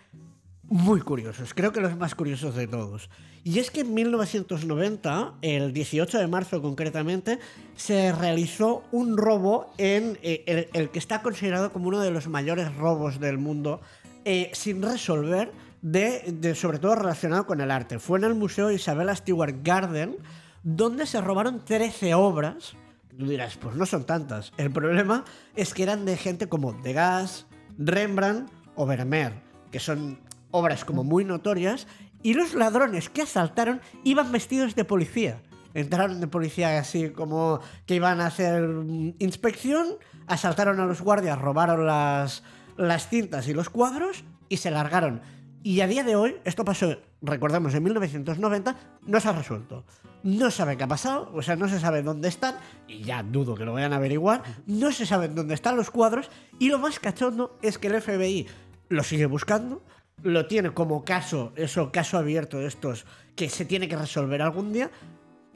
muy 0.64 1.00
curiosos. 1.02 1.54
Creo 1.54 1.72
que 1.72 1.80
los 1.80 1.96
más 1.98 2.14
curiosos 2.16 2.56
de 2.56 2.68
todos. 2.68 3.10
Y 3.46 3.60
es 3.60 3.72
que 3.72 3.82
en 3.82 3.94
1990, 3.94 5.36
el 5.42 5.72
18 5.72 6.18
de 6.20 6.28
marzo 6.28 6.62
concretamente, 6.62 7.40
se 7.78 8.12
realizó 8.12 8.84
un 8.92 9.18
robo 9.18 9.72
en 9.78 10.20
eh, 10.22 10.44
el, 10.48 10.68
el 10.74 10.90
que 10.90 11.00
está 11.00 11.22
considerado 11.22 11.72
como 11.72 11.88
uno 11.88 12.02
de 12.02 12.12
los 12.12 12.28
mayores 12.28 12.76
robos 12.76 13.20
del 13.22 13.38
mundo 13.38 13.80
eh, 14.26 14.50
sin 14.54 14.82
resolver, 14.82 15.52
de, 15.82 16.24
de- 16.34 16.56
sobre 16.56 16.80
todo 16.80 16.96
relacionado 16.96 17.46
con 17.46 17.62
el 17.62 17.72
arte. 17.72 18.00
Fue 18.00 18.20
en 18.20 18.26
el 18.26 18.36
Museo 18.36 18.70
Isabella 18.72 19.16
Stewart 19.16 19.56
Garden, 19.64 20.18
donde 20.64 21.06
se 21.06 21.22
robaron 21.22 21.64
13 21.64 22.14
obras. 22.16 22.76
Tú 23.18 23.28
dirás, 23.28 23.58
pues 23.58 23.76
no 23.76 23.86
son 23.86 24.06
tantas. 24.06 24.54
El 24.58 24.72
problema 24.72 25.26
es 25.56 25.74
que 25.74 25.84
eran 25.84 26.06
de 26.06 26.18
gente 26.18 26.48
como 26.48 26.74
Degas, 26.74 27.48
Rembrandt 27.80 28.52
o 28.76 28.86
Vermeer, 28.86 29.34
que 29.72 29.80
son 29.80 30.20
obras 30.52 30.86
como 30.86 31.04
muy 31.04 31.26
notorias, 31.26 31.88
y 32.22 32.36
los 32.36 32.54
ladrones 32.54 33.10
que 33.10 33.24
asaltaron 33.24 33.82
iban 34.04 34.32
vestidos 34.32 34.76
de 34.76 34.86
policía. 34.86 35.42
Entraron 35.74 36.22
de 36.22 36.28
policía 36.28 36.78
así 36.80 37.10
como 37.10 37.60
que 37.86 37.96
iban 37.96 38.22
a 38.22 38.28
hacer 38.28 38.62
mm, 38.62 39.16
inspección, 39.20 39.96
asaltaron 40.28 40.80
a 40.80 40.86
los 40.86 41.02
guardias, 41.02 41.40
robaron 41.40 41.86
las, 41.86 42.44
las 42.78 43.10
cintas 43.10 43.48
y 43.48 43.54
los 43.54 43.70
cuadros 43.70 44.24
y 44.48 44.58
se 44.58 44.72
largaron. 44.72 45.22
Y 45.64 45.82
a 45.82 45.88
día 45.88 46.04
de 46.04 46.16
hoy, 46.16 46.36
esto 46.46 46.64
pasó, 46.64 46.98
recordemos, 47.22 47.74
en 47.74 47.84
1990, 47.84 48.78
no 49.06 49.20
se 49.20 49.28
ha 49.28 49.34
resuelto. 49.34 49.86
No 50.28 50.52
sabe 50.52 50.76
qué 50.76 50.84
ha 50.84 50.88
pasado, 50.90 51.32
o 51.34 51.42
sea, 51.42 51.56
no 51.56 51.70
se 51.70 51.80
sabe 51.80 52.04
dónde 52.04 52.28
están, 52.28 52.58
y 52.86 53.02
ya 53.02 53.24
dudo 53.24 53.56
que 53.56 53.64
lo 53.64 53.72
vayan 53.72 53.94
a 53.94 53.96
averiguar, 53.96 54.44
no 54.66 54.92
se 54.92 55.06
sabe 55.06 55.30
dónde 55.30 55.54
están 55.54 55.78
los 55.78 55.90
cuadros, 55.90 56.30
y 56.60 56.68
lo 56.68 56.80
más 56.80 57.00
cachondo 57.00 57.58
es 57.62 57.78
que 57.78 57.88
el 57.88 58.02
FBI 58.02 58.46
lo 58.90 59.04
sigue 59.04 59.26
buscando, 59.26 59.82
lo 60.24 60.46
tiene 60.46 60.72
como 60.72 61.06
caso, 61.06 61.54
eso, 61.56 61.94
caso 61.94 62.18
abierto 62.18 62.58
de 62.58 62.68
estos, 62.68 63.06
que 63.38 63.48
se 63.48 63.64
tiene 63.64 63.88
que 63.88 63.96
resolver 63.96 64.42
algún 64.42 64.74
día, 64.74 64.92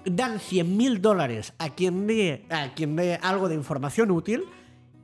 dan 0.05 0.39
100 0.39 0.77
mil 0.77 1.01
dólares 1.01 1.51
a 1.57 1.71
quien 1.71 2.07
dé 2.07 2.45
a 2.49 2.73
quien 2.73 2.95
dé 2.95 3.19
algo 3.21 3.49
de 3.49 3.55
información 3.55 4.09
útil 4.09 4.45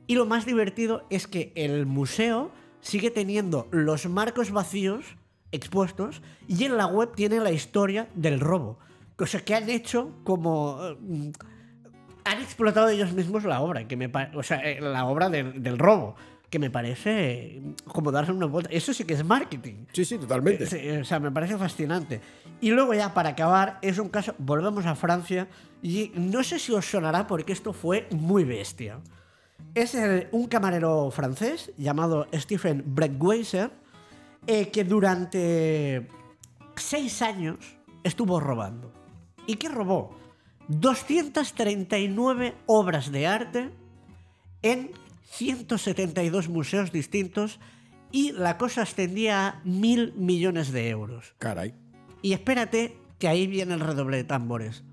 y 0.06 0.14
lo 0.14 0.24
más 0.24 0.46
divertido 0.46 1.04
es 1.10 1.26
que 1.26 1.52
el 1.56 1.84
museo 1.84 2.52
sigue 2.80 3.10
teniendo 3.10 3.68
los 3.70 4.08
marcos 4.08 4.50
vacíos 4.50 5.04
expuestos 5.52 6.22
y 6.46 6.64
en 6.64 6.78
la 6.78 6.86
web 6.86 7.14
tiene 7.14 7.38
la 7.38 7.52
historia 7.52 8.08
del 8.14 8.40
robo. 8.40 8.78
Cosa 9.18 9.40
que 9.44 9.54
han 9.54 9.68
hecho 9.68 10.12
como... 10.24 10.78
eh, 10.82 10.96
mm, 10.98 11.30
han 12.24 12.40
explotado 12.42 12.88
ellos 12.88 13.12
mismos 13.12 13.44
la 13.44 13.60
obra, 13.60 13.88
que 13.88 13.96
me 13.96 14.10
o 14.34 14.42
sea, 14.42 14.58
eh, 14.58 14.80
la 14.80 15.06
obra 15.06 15.28
del, 15.30 15.62
del 15.62 15.78
robo, 15.78 16.14
que 16.50 16.58
me 16.58 16.70
parece 16.70 17.10
eh, 17.56 17.62
como 17.86 18.12
darse 18.12 18.32
una 18.32 18.46
vuelta. 18.46 18.70
Eso 18.72 18.92
sí 18.94 19.04
que 19.04 19.14
es 19.14 19.24
marketing. 19.24 19.86
Sí, 19.92 20.04
sí, 20.04 20.18
totalmente. 20.18 20.66
Sí, 20.66 20.88
o 20.90 21.04
sea, 21.04 21.18
me 21.20 21.30
parece 21.32 21.56
fascinante. 21.56 22.20
Y 22.60 22.70
luego 22.70 22.92
ya 22.94 23.12
para 23.14 23.30
acabar, 23.30 23.78
es 23.82 23.98
un 23.98 24.08
caso, 24.10 24.34
volvemos 24.38 24.84
a 24.86 24.94
Francia 24.94 25.48
y 25.82 26.12
no 26.16 26.42
sé 26.44 26.58
si 26.58 26.72
os 26.72 26.84
sonará 26.84 27.26
porque 27.26 27.52
esto 27.52 27.72
fue 27.72 28.06
muy 28.12 28.44
bestia. 28.44 29.00
Es 29.74 29.94
el- 29.94 30.28
un 30.32 30.46
camarero 30.48 31.10
francés 31.10 31.72
llamado 31.78 32.26
Stephen 32.34 32.82
Breckweiser 32.86 33.70
eh, 34.46 34.68
que 34.70 34.84
durante 34.84 36.06
seis 36.76 37.22
años 37.22 37.56
estuvo 38.04 38.38
robando. 38.38 38.92
¿Y 39.48 39.56
qué 39.56 39.70
robó? 39.70 40.14
239 40.68 42.54
obras 42.66 43.10
de 43.10 43.26
arte 43.26 43.70
en 44.60 44.90
172 45.30 46.50
museos 46.50 46.92
distintos 46.92 47.58
y 48.12 48.32
la 48.32 48.58
cosa 48.58 48.82
ascendía 48.82 49.48
a 49.48 49.60
mil 49.64 50.12
millones 50.16 50.70
de 50.70 50.90
euros. 50.90 51.34
Caray. 51.38 51.74
Y 52.20 52.34
espérate 52.34 52.98
que 53.18 53.26
ahí 53.26 53.46
viene 53.46 53.72
el 53.72 53.80
redoble 53.80 54.18
de 54.18 54.24
tambores. 54.24 54.84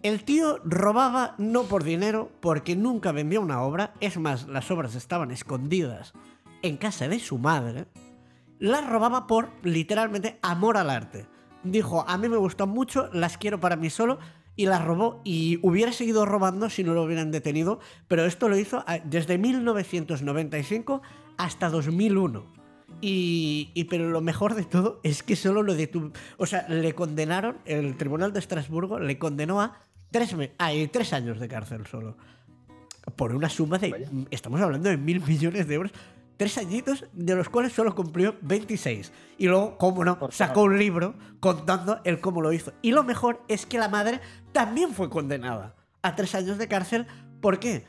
El 0.00 0.22
tío 0.22 0.60
robaba 0.62 1.34
no 1.38 1.64
por 1.64 1.82
dinero, 1.82 2.30
porque 2.38 2.76
nunca 2.76 3.10
vendió 3.10 3.40
una 3.40 3.62
obra, 3.62 3.94
es 3.98 4.16
más, 4.16 4.46
las 4.46 4.70
obras 4.70 4.94
estaban 4.94 5.32
escondidas 5.32 6.12
en 6.62 6.76
casa 6.76 7.08
de 7.08 7.18
su 7.18 7.38
madre, 7.38 7.86
las 8.60 8.88
robaba 8.88 9.26
por 9.26 9.50
literalmente 9.64 10.38
amor 10.40 10.76
al 10.76 10.90
arte. 10.90 11.26
Dijo, 11.64 12.04
a 12.08 12.16
mí 12.18 12.28
me 12.28 12.36
gustan 12.36 12.68
mucho, 12.68 13.08
las 13.12 13.36
quiero 13.38 13.58
para 13.60 13.76
mí 13.76 13.90
solo, 13.90 14.18
y 14.56 14.66
las 14.66 14.84
robó 14.84 15.20
y 15.24 15.58
hubiera 15.62 15.92
seguido 15.92 16.26
robando 16.26 16.68
si 16.70 16.82
no 16.84 16.92
lo 16.94 17.02
hubieran 17.04 17.30
detenido, 17.30 17.78
pero 18.08 18.24
esto 18.24 18.48
lo 18.48 18.56
hizo 18.58 18.82
ah, 18.86 18.98
desde 19.04 19.38
1995 19.38 21.02
hasta 21.36 21.68
2001. 21.70 22.44
Y, 23.00 23.70
y- 23.74 23.84
pero 23.84 24.08
lo 24.10 24.20
mejor 24.20 24.54
de 24.54 24.64
todo 24.64 25.00
es 25.04 25.22
que 25.22 25.36
solo 25.36 25.62
lo 25.62 25.74
detuvo. 25.74 26.10
O 26.38 26.46
sea, 26.46 26.66
le 26.68 26.94
condenaron, 26.94 27.58
el 27.66 27.96
Tribunal 27.96 28.32
de 28.32 28.40
Estrasburgo 28.40 28.98
le 28.98 29.18
condenó 29.18 29.60
a 29.60 29.78
tres, 30.10 30.34
eh, 30.38 30.88
tres 30.92 31.12
años 31.12 31.38
de 31.38 31.46
cárcel 31.48 31.86
solo. 31.86 32.16
Por 33.16 33.34
una 33.34 33.48
suma 33.48 33.78
de. 33.78 33.90
Vaya. 33.90 34.10
Estamos 34.30 34.60
hablando 34.60 34.88
de 34.90 34.96
mil 34.96 35.20
millones 35.24 35.68
de 35.68 35.74
euros. 35.74 35.92
Tres 36.38 36.56
añitos, 36.56 37.04
de 37.12 37.34
los 37.34 37.48
cuales 37.48 37.72
solo 37.72 37.96
cumplió 37.96 38.36
26. 38.42 39.12
Y 39.38 39.48
luego, 39.48 39.76
cómo 39.76 40.04
no, 40.04 40.18
sacó 40.30 40.62
un 40.62 40.78
libro 40.78 41.16
contando 41.40 42.00
el 42.04 42.20
cómo 42.20 42.40
lo 42.40 42.52
hizo. 42.52 42.72
Y 42.80 42.92
lo 42.92 43.02
mejor 43.02 43.42
es 43.48 43.66
que 43.66 43.76
la 43.76 43.88
madre 43.88 44.20
también 44.52 44.94
fue 44.94 45.10
condenada 45.10 45.74
a 46.00 46.14
tres 46.14 46.36
años 46.36 46.56
de 46.56 46.68
cárcel. 46.68 47.08
¿Por 47.40 47.58
qué? 47.58 47.86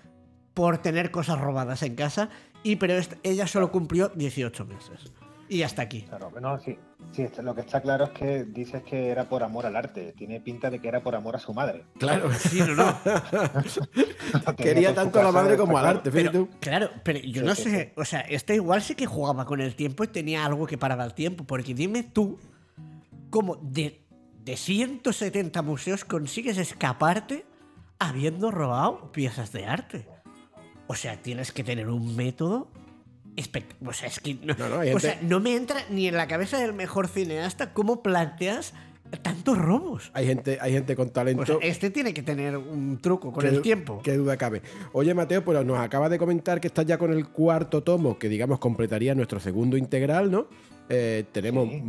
Por 0.55 0.79
tener 0.79 1.11
cosas 1.11 1.39
robadas 1.39 1.83
en 1.83 1.95
casa. 1.95 2.29
Y 2.63 2.77
pero 2.77 2.99
ella 3.21 3.45
solo 3.45 3.71
cumplió 3.71 4.09
18 4.09 4.65
meses. 4.65 5.13
Y 5.49 5.63
hasta 5.63 5.81
aquí. 5.81 6.03
Claro, 6.03 6.31
no, 6.39 6.59
sí, 6.59 6.77
sí, 7.11 7.27
lo 7.41 7.55
que 7.55 7.61
está 7.61 7.81
claro 7.81 8.05
es 8.05 8.09
que 8.11 8.43
dices 8.45 8.83
que 8.83 9.09
era 9.09 9.27
por 9.27 9.43
amor 9.43 9.65
al 9.65 9.75
arte. 9.75 10.13
Tiene 10.15 10.39
pinta 10.39 10.69
de 10.69 10.79
que 10.79 10.87
era 10.87 11.01
por 11.01 11.15
amor 11.15 11.35
a 11.35 11.39
su 11.39 11.53
madre. 11.53 11.85
Claro. 11.97 12.31
Sí, 12.33 12.59
no, 12.59 12.75
no. 12.75 12.97
Quería 14.57 14.93
tanto 14.93 15.19
a 15.19 15.23
la 15.23 15.31
madre 15.31 15.57
como 15.57 15.77
al 15.77 15.85
arte, 15.85 16.11
Pero, 16.11 16.31
tú. 16.31 16.49
claro, 16.59 16.89
pero 17.03 17.19
yo 17.19 17.41
Sí, 17.41 17.47
no 17.47 17.55
sí, 17.55 17.63
sé, 17.63 17.93
o 17.97 18.05
sea, 18.05 18.21
este 18.21 18.55
igual 18.55 18.81
sí 18.81 18.95
que 18.95 19.05
jugaba 19.05 19.45
con 19.45 19.59
el 19.61 19.75
tiempo 19.75 20.03
y 20.03 20.07
tenía 20.07 20.45
algo 20.45 20.65
que 20.67 20.77
paraba 20.77 21.03
el 21.05 21.13
tiempo, 21.13 21.43
porque 21.45 21.73
dime 21.73 22.03
tú 22.03 22.39
cómo 23.29 23.55
de, 23.57 24.01
de 24.43 24.57
170 24.57 25.61
museos 25.61 26.05
consigues 26.05 26.57
escaparte 26.57 27.45
habiendo 27.99 28.51
robado 28.51 29.11
piezas 29.11 29.51
de 29.51 29.65
arte. 29.65 30.07
O 30.87 30.95
sea, 30.95 31.21
tienes 31.21 31.51
que 31.51 31.63
tener 31.63 31.89
un 31.89 32.15
método. 32.15 32.71
O 33.85 33.93
sea, 33.93 34.07
es 34.07 34.19
que 34.19 34.35
no, 34.35 34.53
No, 34.57 34.69
no, 34.69 34.79
hay 34.79 34.89
o 34.89 34.99
gente- 34.99 35.19
sea, 35.19 35.19
no 35.21 35.39
me 35.39 35.55
entra 35.55 35.77
ni 35.89 36.07
en 36.07 36.15
la 36.17 36.27
cabeza 36.27 36.57
del 36.59 36.73
mejor 36.73 37.07
cineasta 37.07 37.73
cómo 37.73 38.03
planteas 38.03 38.73
tantos 39.23 39.57
robos. 39.57 40.11
Hay 40.13 40.27
gente, 40.27 40.59
hay 40.61 40.71
gente 40.73 40.95
con 40.95 41.09
talento. 41.09 41.41
O 41.41 41.45
sea, 41.45 41.55
este 41.61 41.89
tiene 41.89 42.13
que 42.13 42.21
tener 42.21 42.57
un 42.57 42.99
truco 43.01 43.31
con 43.31 43.41
Qué 43.43 43.49
el 43.49 43.61
tiempo. 43.61 44.01
Qué 44.03 44.13
duda 44.17 44.37
cabe. 44.37 44.61
Oye, 44.93 45.13
Mateo, 45.15 45.43
pero 45.43 45.63
nos 45.63 45.79
acaba 45.79 46.09
de 46.09 46.19
comentar 46.19 46.61
que 46.61 46.67
estás 46.67 46.85
ya 46.85 46.97
con 46.99 47.11
el 47.11 47.27
cuarto 47.29 47.81
tomo, 47.81 48.19
que 48.19 48.29
digamos 48.29 48.59
completaría 48.59 49.15
nuestro 49.15 49.39
segundo 49.39 49.77
integral, 49.77 50.29
¿no? 50.29 50.47
Eh, 50.89 51.23
tenemos, 51.31 51.69
Sí, 51.69 51.81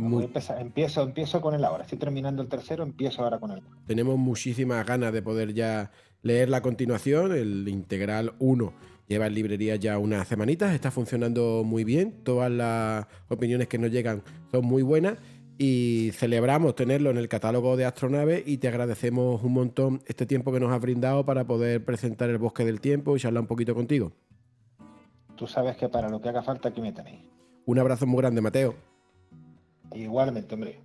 empiezo, 0.59 1.01
empiezo 1.03 1.41
con 1.41 1.53
él 1.53 1.63
ahora. 1.63 1.83
Estoy 1.83 1.97
terminando 1.99 2.41
el 2.41 2.47
tercero, 2.47 2.83
empiezo 2.83 3.23
ahora 3.23 3.39
con 3.39 3.51
él. 3.51 3.61
tenemos 3.87 4.17
muchísimas 4.17 4.85
ganas 4.85 5.11
de 5.13 5.21
poder 5.21 5.53
ya 5.53 5.91
leer 6.23 6.49
la 6.49 6.61
continuación. 6.61 7.31
El 7.35 7.67
integral 7.67 8.33
1 8.39 8.73
lleva 9.11 9.27
en 9.27 9.35
librería 9.35 9.75
ya 9.75 9.97
unas 9.97 10.25
semanitas, 10.27 10.73
está 10.73 10.89
funcionando 10.89 11.63
muy 11.65 11.83
bien. 11.83 12.23
Todas 12.23 12.49
las 12.49 13.05
opiniones 13.27 13.67
que 13.67 13.77
nos 13.77 13.91
llegan 13.91 14.23
son 14.51 14.65
muy 14.65 14.83
buenas. 14.83 15.17
Y 15.57 16.11
celebramos 16.13 16.75
tenerlo 16.75 17.11
en 17.11 17.17
el 17.17 17.27
catálogo 17.27 17.77
de 17.77 17.85
Astronave 17.85 18.41
y 18.43 18.57
te 18.57 18.67
agradecemos 18.67 19.43
un 19.43 19.53
montón 19.53 20.01
este 20.07 20.25
tiempo 20.25 20.51
que 20.51 20.59
nos 20.59 20.71
has 20.71 20.81
brindado 20.81 21.23
para 21.23 21.45
poder 21.45 21.83
presentar 21.85 22.29
el 22.29 22.39
Bosque 22.39 22.65
del 22.65 22.79
Tiempo 22.79 23.15
y 23.15 23.19
charlar 23.19 23.41
un 23.41 23.47
poquito 23.47 23.75
contigo. 23.75 24.13
Tú 25.35 25.45
sabes 25.45 25.75
que 25.75 25.89
para 25.89 26.09
lo 26.09 26.19
que 26.19 26.29
haga 26.29 26.41
falta 26.41 26.69
aquí 26.69 26.81
me 26.81 26.93
tenéis. 26.93 27.19
Un 27.65 27.77
abrazo 27.77 28.07
muy 28.07 28.21
grande, 28.21 28.41
Mateo. 28.41 28.73
Igualmente, 29.93 30.55
hombre. 30.55 30.79